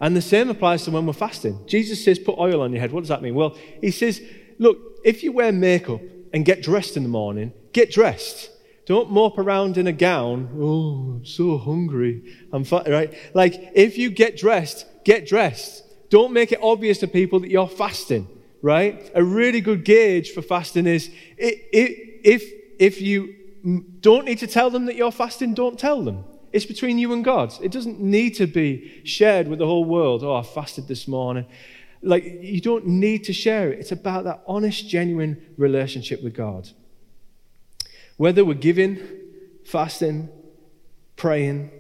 And 0.01 0.15
the 0.15 0.21
same 0.21 0.51
applies 0.51 0.85
to 0.85 0.91
when 0.91 1.07
we're 1.07 1.15
fasting. 1.15 1.67
Jesus 1.67 2.05
says, 2.05 2.19
put 2.19 2.37
oil 2.39 2.61
on 2.61 2.73
your 2.73 2.81
head. 2.81 2.93
What 2.93 3.01
does 3.01 3.09
that 3.09 3.23
mean? 3.23 3.35
Well, 3.35 3.57
he 3.81 3.91
says, 3.91 4.21
look, 4.59 4.77
if 5.05 5.23
you 5.23 5.33
wear 5.33 5.53
makeup 5.53 6.01
and 6.35 6.45
get 6.45 6.63
dressed 6.63 6.97
in 6.97 7.03
the 7.05 7.09
morning, 7.09 7.53
get 7.73 7.91
dressed. 7.91 8.51
Don't 8.87 9.11
mope 9.11 9.39
around 9.39 9.79
in 9.79 9.87
a 9.87 9.93
gown. 9.93 10.51
Oh, 10.61 11.17
I'm 11.17 11.25
so 11.25 11.57
hungry. 11.57 12.37
I'm 12.53 12.65
fat, 12.65 12.89
right? 12.89 13.15
Like, 13.33 13.73
if 13.75 13.97
you 13.97 14.11
get 14.11 14.37
dressed, 14.37 14.87
get 15.05 15.27
dressed. 15.27 15.83
Don't 16.11 16.33
make 16.33 16.53
it 16.53 16.59
obvious 16.63 16.99
to 16.99 17.09
people 17.09 17.41
that 17.41 17.51
you're 17.51 17.69
fasting, 17.69 18.29
right? 18.61 19.11
A 19.15 19.25
really 19.25 19.61
good 19.61 19.85
gauge 19.85 20.31
for 20.31 20.43
fasting 20.43 20.87
is 20.87 21.11
if, 21.39 22.43
if 22.79 23.01
you 23.01 23.35
don't 24.01 24.27
need 24.27 24.39
to 24.41 24.47
tell 24.47 24.69
them 24.69 24.85
that 24.87 24.97
you're 24.97 25.11
fasting, 25.11 25.55
don't 25.55 25.79
tell 25.79 26.03
them. 26.03 26.25
It's 26.53 26.67
between 26.67 26.99
you 26.99 27.13
and 27.15 27.25
God. 27.25 27.55
It 27.63 27.73
doesn't 27.73 28.01
need 28.01 28.35
to 28.37 28.47
be 28.47 29.01
shared 29.05 29.49
with 29.49 29.59
the 29.59 29.67
whole 29.67 29.85
world. 29.85 30.23
Oh, 30.23 30.37
I 30.37 30.43
fasted 30.43 30.87
this 30.87 31.09
morning. 31.09 31.47
Like, 32.03 32.25
you 32.43 32.61
don't 32.61 32.87
need 32.87 33.25
to 33.25 33.33
share 33.33 33.73
it. 33.73 33.81
It's 33.81 33.93
about 33.93 34.25
that 34.25 34.43
honest, 34.47 34.87
genuine 34.87 35.55
relationship 35.57 36.23
with 36.23 36.35
God. 36.35 36.69
Whether 38.17 38.45
we're 38.45 38.55
giving, 38.55 38.99
fasting, 39.65 40.29
praying, 41.17 41.71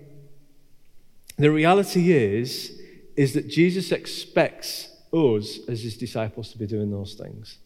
the 1.37 1.51
reality 1.51 2.13
is, 2.13 2.81
is 3.17 3.35
that 3.35 3.49
Jesus 3.49 3.93
expects 3.93 4.89
us 5.13 5.59
as 5.69 5.83
his 5.83 5.97
disciples 5.97 6.51
to 6.51 6.59
be 6.59 6.67
doing 6.67 6.91
those 6.91 7.15
things. 7.15 7.59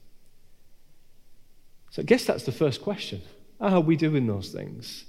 So 1.91 2.03
I 2.03 2.05
guess 2.05 2.25
that's 2.25 2.45
the 2.45 2.53
first 2.53 2.83
question. 2.83 3.23
Are 3.61 3.81
we 3.81 3.97
doing 3.97 4.27
those 4.27 4.51
things? 4.51 5.05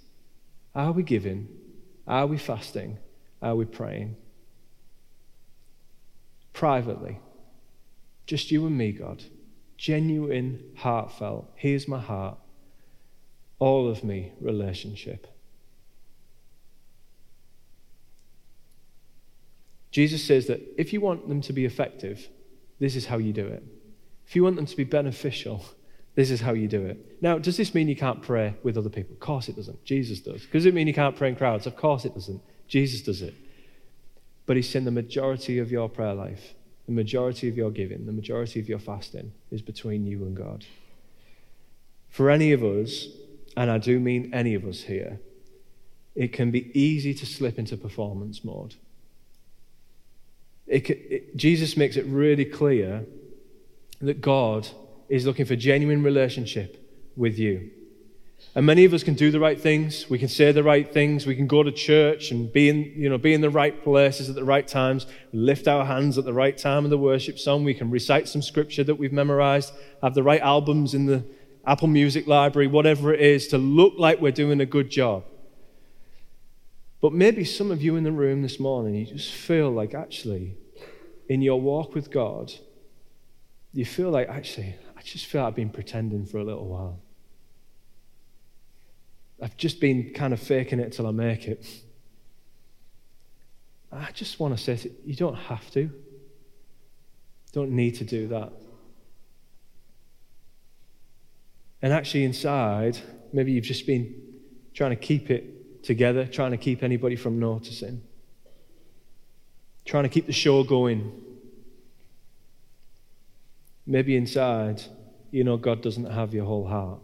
Are 0.74 0.92
we 0.92 1.04
giving? 1.04 1.50
Are 2.08 2.26
we 2.26 2.38
fasting? 2.38 2.98
Are 3.42 3.56
we 3.56 3.66
praying? 3.66 4.16
Privately, 6.54 7.20
just 8.26 8.52
you 8.52 8.66
and 8.66 8.78
me, 8.78 8.92
God. 8.92 9.24
Genuine, 9.78 10.62
heartfelt, 10.76 11.50
here's 11.56 11.88
my 11.88 12.00
heart, 12.00 12.38
all 13.60 13.90
of 13.90 14.04
me 14.04 14.32
relationship. 14.40 15.28
Jesus 19.92 20.24
says 20.24 20.48
that 20.48 20.62
if 20.78 20.94
you 20.94 21.02
want 21.02 21.28
them 21.28 21.42
to 21.42 21.54
be 21.54 21.66
effective, 21.66 22.30
this 22.80 22.96
is 22.96 23.06
how 23.08 23.18
you 23.18 23.34
do 23.34 23.48
it. 23.48 23.64
If 24.28 24.36
you 24.36 24.44
want 24.44 24.56
them 24.56 24.66
to 24.66 24.78
be 24.78 24.84
beneficial, 24.84 25.66
this 26.16 26.32
is 26.32 26.42
how 26.42 26.54
you 26.54 26.68
do 26.68 26.86
it. 26.86 27.22
Now, 27.22 27.38
does 27.38 27.58
this 27.58 27.74
mean 27.74 27.88
you 27.88 27.96
can't 27.96 28.22
pray 28.22 28.56
with 28.64 28.78
other 28.78 28.90
people? 28.90 29.14
Of 29.14 29.20
course 29.20 29.50
it 29.50 29.56
doesn't. 29.56 29.84
Jesus 29.84 30.20
does. 30.20 30.46
Does 30.52 30.66
it 30.66 30.74
mean 30.74 30.88
you 30.88 30.94
can't 30.94 31.16
pray 31.16 31.30
in 31.30 31.36
crowds? 31.36 31.66
Of 31.66 31.76
course 31.76 32.06
it 32.06 32.14
doesn't. 32.14 32.42
Jesus 32.68 33.02
does 33.02 33.22
it. 33.22 33.34
But 34.46 34.56
he's 34.56 34.70
saying 34.70 34.86
the 34.86 34.92
majority 34.92 35.60
of 35.60 35.72
your 35.72 35.90
prayer 35.90 36.14
life, 36.14 36.54
the 36.86 36.92
majority 36.92 37.50
of 37.50 37.58
your 37.58 37.72
giving, 37.72 38.06
the 38.06 38.12
majority 38.12 38.60
of 38.60 38.68
your 38.68 38.80
fasting 38.80 39.32
is 39.52 39.62
between 39.62 40.06
you 40.06 40.24
and 40.26 40.36
God. 40.36 40.66
For 42.10 42.30
any 42.30 42.52
of 42.52 42.64
us, 42.64 43.08
and 43.56 43.70
I 43.70 43.78
do 43.78 44.00
mean 44.00 44.34
any 44.34 44.54
of 44.54 44.66
us 44.66 44.82
here, 44.82 45.20
it 46.16 46.34
can 46.34 46.52
be 46.52 46.78
easy 46.80 47.14
to 47.14 47.26
slip 47.26 47.58
into 47.58 47.78
performance 47.78 48.44
mode. 48.44 48.76
It, 50.68 50.90
it, 50.90 51.38
Jesus 51.38 51.76
makes 51.76 51.96
it 51.96 52.06
really 52.06 52.46
clear 52.46 53.06
that 54.02 54.22
God 54.22 54.68
is 55.08 55.26
looking 55.26 55.46
for 55.46 55.56
genuine 55.56 56.04
relationship 56.04 56.86
with 57.16 57.40
you. 57.40 57.72
And 58.56 58.66
many 58.66 58.86
of 58.86 58.94
us 58.94 59.04
can 59.04 59.16
do 59.16 59.32
the 59.32 59.40
right 59.40 59.60
things. 59.60 60.10
We 60.10 60.18
can 60.18 60.28
say 60.28 60.52
the 60.52 60.64
right 60.64 60.92
things. 60.92 61.26
We 61.26 61.36
can 61.36 61.48
go 61.48 61.62
to 61.62 61.72
church 61.72 62.32
and 62.32 62.52
be 62.52 62.70
in, 62.70 62.94
you 62.96 63.10
know, 63.10 63.18
be 63.18 63.34
in 63.34 63.42
the 63.42 63.50
right 63.50 63.84
places 63.84 64.30
at 64.30 64.36
the 64.36 64.46
right 64.46 64.68
times. 64.68 65.06
lift 65.34 65.68
our 65.68 65.86
hands 65.86 66.18
at 66.18 66.26
the 66.26 66.34
right 66.34 66.58
time 66.58 66.84
of 66.84 66.90
the 66.90 66.98
worship 66.98 67.38
song. 67.38 67.64
We 67.64 67.74
can 67.74 67.90
recite 67.90 68.28
some 68.28 68.42
scripture 68.42 68.84
that 68.86 68.96
we've 68.96 69.12
memorized. 69.12 69.74
Have 70.02 70.16
the 70.16 70.24
right 70.24 70.42
albums 70.42 70.94
in 70.94 71.06
the 71.06 71.24
Apple 71.66 71.88
Music 71.88 72.28
library, 72.28 72.68
whatever 72.68 73.14
it 73.14 73.22
is, 73.22 73.48
to 73.50 73.58
look 73.58 73.94
like 73.98 74.22
we're 74.22 74.32
doing 74.32 74.62
a 74.62 74.66
good 74.66 74.90
job. 74.90 75.24
But 77.02 77.14
maybe 77.14 77.46
some 77.46 77.72
of 77.72 77.82
you 77.82 77.96
in 77.96 78.04
the 78.04 78.12
room 78.12 78.42
this 78.42 78.60
morning, 78.60 78.96
you 78.96 79.06
just 79.06 79.32
feel 79.32 79.70
like 79.70 79.94
actually, 79.94 80.58
in 81.28 81.42
your 81.42 81.62
walk 81.62 81.96
with 81.96 82.12
God, 82.12 82.52
you 83.74 83.86
feel 83.86 84.10
like 84.10 84.28
actually, 84.28 84.76
I 84.98 85.02
just 85.02 85.26
feel 85.26 85.42
like 85.42 85.50
I've 85.50 85.56
been 85.56 85.70
pretending 85.70 86.26
for 86.26 86.40
a 86.40 86.44
little 86.44 86.68
while. 86.68 87.00
I've 89.42 89.56
just 89.56 89.80
been 89.80 90.12
kind 90.14 90.34
of 90.34 90.40
faking 90.40 90.80
it 90.80 90.92
till 90.92 91.08
I 91.08 91.12
make 91.12 91.48
it. 91.48 91.66
I 93.92 94.12
just 94.12 94.40
want 94.40 94.58
to 94.58 94.64
say 94.64 94.92
you, 95.06 95.16
don't 95.16 95.36
have 95.36 95.70
to. 95.72 95.90
Don't 97.54 97.72
need 97.72 97.96
to 97.96 98.04
do 98.04 98.28
that. 98.28 98.52
And 101.82 101.94
actually, 101.94 102.26
inside, 102.26 102.98
maybe 103.32 103.52
you've 103.52 103.64
just 103.64 103.88
been 103.88 104.22
trying 104.74 104.92
to 104.92 104.96
keep 104.96 105.30
it 105.30 105.84
together, 105.84 106.26
trying 106.26 106.52
to 106.52 106.58
keep 106.58 106.84
anybody 106.84 107.16
from 107.16 107.40
noticing, 107.40 108.02
trying 109.86 110.04
to 110.04 110.10
keep 110.10 110.26
the 110.26 110.34
show 110.34 110.64
going. 110.64 111.12
Maybe 113.86 114.16
inside, 114.16 114.84
you 115.32 115.44
know 115.44 115.58
God 115.58 115.82
doesn't 115.82 116.06
have 116.06 116.34
your 116.34 116.46
whole 116.46 116.68
heart. 116.68 117.00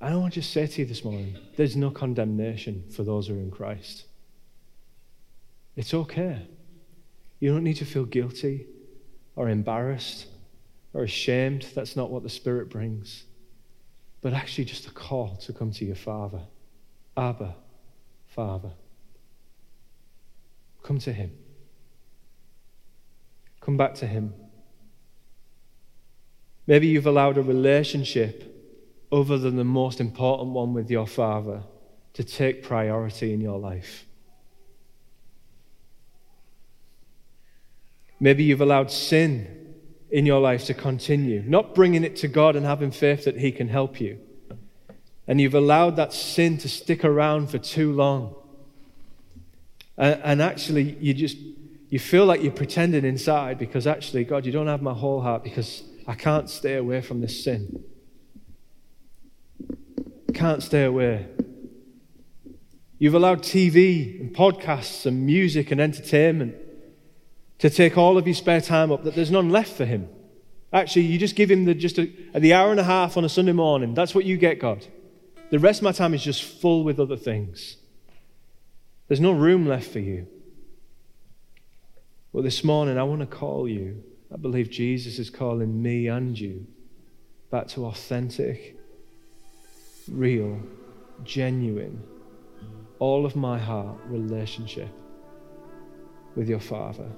I 0.00 0.10
don't 0.10 0.20
want 0.20 0.34
to 0.34 0.40
just 0.40 0.52
say 0.52 0.66
to 0.66 0.82
you 0.82 0.86
this 0.86 1.04
morning 1.04 1.36
there's 1.56 1.76
no 1.76 1.90
condemnation 1.90 2.84
for 2.94 3.02
those 3.02 3.26
who 3.26 3.34
are 3.34 3.38
in 3.38 3.50
Christ. 3.50 4.04
It's 5.76 5.92
okay. 5.94 6.46
You 7.40 7.52
don't 7.52 7.64
need 7.64 7.76
to 7.76 7.84
feel 7.84 8.04
guilty 8.04 8.66
or 9.36 9.48
embarrassed 9.48 10.26
or 10.94 11.02
ashamed. 11.02 11.66
That's 11.74 11.96
not 11.96 12.10
what 12.10 12.22
the 12.22 12.28
Spirit 12.28 12.70
brings. 12.70 13.24
But 14.20 14.32
actually, 14.32 14.64
just 14.64 14.86
a 14.86 14.90
call 14.90 15.36
to 15.36 15.52
come 15.52 15.70
to 15.72 15.84
your 15.84 15.96
Father. 15.96 16.40
Abba, 17.16 17.54
Father. 18.26 18.72
Come 20.82 20.98
to 21.00 21.12
Him. 21.12 21.32
Come 23.60 23.76
back 23.76 23.94
to 23.96 24.06
Him. 24.06 24.34
Maybe 26.66 26.86
you've 26.86 27.06
allowed 27.06 27.38
a 27.38 27.42
relationship 27.42 28.54
other 29.10 29.38
than 29.38 29.56
the 29.56 29.64
most 29.64 30.00
important 30.00 30.50
one 30.50 30.74
with 30.74 30.90
your 30.90 31.06
Father 31.06 31.62
to 32.14 32.24
take 32.24 32.62
priority 32.62 33.32
in 33.32 33.40
your 33.40 33.58
life. 33.58 34.04
Maybe 38.20 38.44
you've 38.44 38.60
allowed 38.60 38.90
sin 38.90 39.67
in 40.10 40.26
your 40.26 40.40
life 40.40 40.64
to 40.66 40.74
continue, 40.74 41.42
not 41.46 41.74
bringing 41.74 42.04
it 42.04 42.16
to 42.16 42.28
God 42.28 42.56
and 42.56 42.64
having 42.64 42.90
faith 42.90 43.24
that 43.24 43.38
He 43.38 43.52
can 43.52 43.68
help 43.68 44.00
you. 44.00 44.18
And 45.26 45.40
you've 45.40 45.54
allowed 45.54 45.96
that 45.96 46.12
sin 46.12 46.56
to 46.58 46.68
stick 46.68 47.04
around 47.04 47.50
for 47.50 47.58
too 47.58 47.92
long. 47.92 48.34
And, 49.98 50.20
and 50.24 50.42
actually, 50.42 50.96
you 51.00 51.12
just 51.12 51.36
you 51.90 51.98
feel 51.98 52.26
like 52.26 52.42
you're 52.42 52.52
pretending 52.52 53.04
inside 53.04 53.58
because 53.58 53.86
actually, 53.86 54.24
God, 54.24 54.46
you 54.46 54.52
don't 54.52 54.66
have 54.66 54.82
my 54.82 54.94
whole 54.94 55.20
heart 55.20 55.42
because 55.42 55.82
I 56.06 56.14
can't 56.14 56.48
stay 56.48 56.76
away 56.76 57.00
from 57.00 57.20
this 57.20 57.44
sin. 57.44 57.84
Can't 60.34 60.62
stay 60.62 60.84
away. 60.84 61.26
You've 62.98 63.14
allowed 63.14 63.42
TV 63.42 64.20
and 64.20 64.34
podcasts 64.34 65.06
and 65.06 65.24
music 65.24 65.70
and 65.70 65.80
entertainment 65.80 66.56
to 67.58 67.70
take 67.70 67.98
all 67.98 68.16
of 68.16 68.26
your 68.26 68.34
spare 68.34 68.60
time 68.60 68.92
up 68.92 69.04
that 69.04 69.14
there's 69.14 69.30
none 69.30 69.50
left 69.50 69.72
for 69.72 69.84
him. 69.84 70.08
Actually, 70.72 71.02
you 71.02 71.18
just 71.18 71.34
give 71.34 71.50
him 71.50 71.64
the, 71.64 71.74
just 71.74 71.98
a, 71.98 72.10
the 72.34 72.52
hour 72.52 72.70
and 72.70 72.80
a 72.80 72.84
half 72.84 73.16
on 73.16 73.24
a 73.24 73.28
Sunday 73.28 73.52
morning. 73.52 73.94
That's 73.94 74.14
what 74.14 74.24
you 74.24 74.36
get, 74.36 74.60
God. 74.60 74.86
The 75.50 75.58
rest 75.58 75.80
of 75.80 75.84
my 75.84 75.92
time 75.92 76.14
is 76.14 76.22
just 76.22 76.42
full 76.42 76.84
with 76.84 77.00
other 77.00 77.16
things. 77.16 77.76
There's 79.08 79.20
no 79.20 79.32
room 79.32 79.66
left 79.66 79.90
for 79.90 80.00
you. 80.00 80.26
Well, 82.32 82.44
this 82.44 82.62
morning, 82.62 82.98
I 82.98 83.02
want 83.04 83.20
to 83.20 83.26
call 83.26 83.66
you 83.66 84.04
I 84.32 84.36
believe 84.36 84.70
Jesus 84.70 85.18
is 85.18 85.30
calling 85.30 85.82
me 85.82 86.08
and 86.08 86.38
you 86.38 86.66
back 87.50 87.66
to 87.68 87.86
authentic, 87.86 88.76
real, 90.06 90.60
genuine, 91.24 92.02
all 92.98 93.24
of 93.24 93.36
my 93.36 93.58
heart 93.58 93.98
relationship 94.06 94.90
with 96.36 96.48
your 96.48 96.60
Father, 96.60 97.10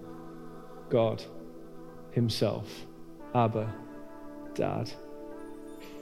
God 0.90 1.22
Himself, 2.12 2.68
Abba, 3.34 3.72
Dad, 4.54 4.90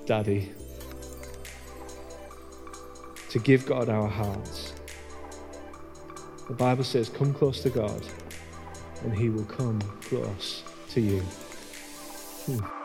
Daddy. 0.07 0.51
to 3.31 3.39
give 3.39 3.67
God 3.67 3.89
our 3.89 4.09
hearts. 4.09 4.73
The 6.49 6.55
Bible 6.55 6.85
says, 6.85 7.09
Come 7.11 7.35
close 7.35 7.63
to 7.63 7.71
God, 7.71 8.03
and 9.03 9.17
He 9.17 9.29
will 9.29 9.45
come 9.45 9.81
close 10.01 10.63
to 10.91 11.01
you. 11.01 11.21
Hmm. 12.47 12.78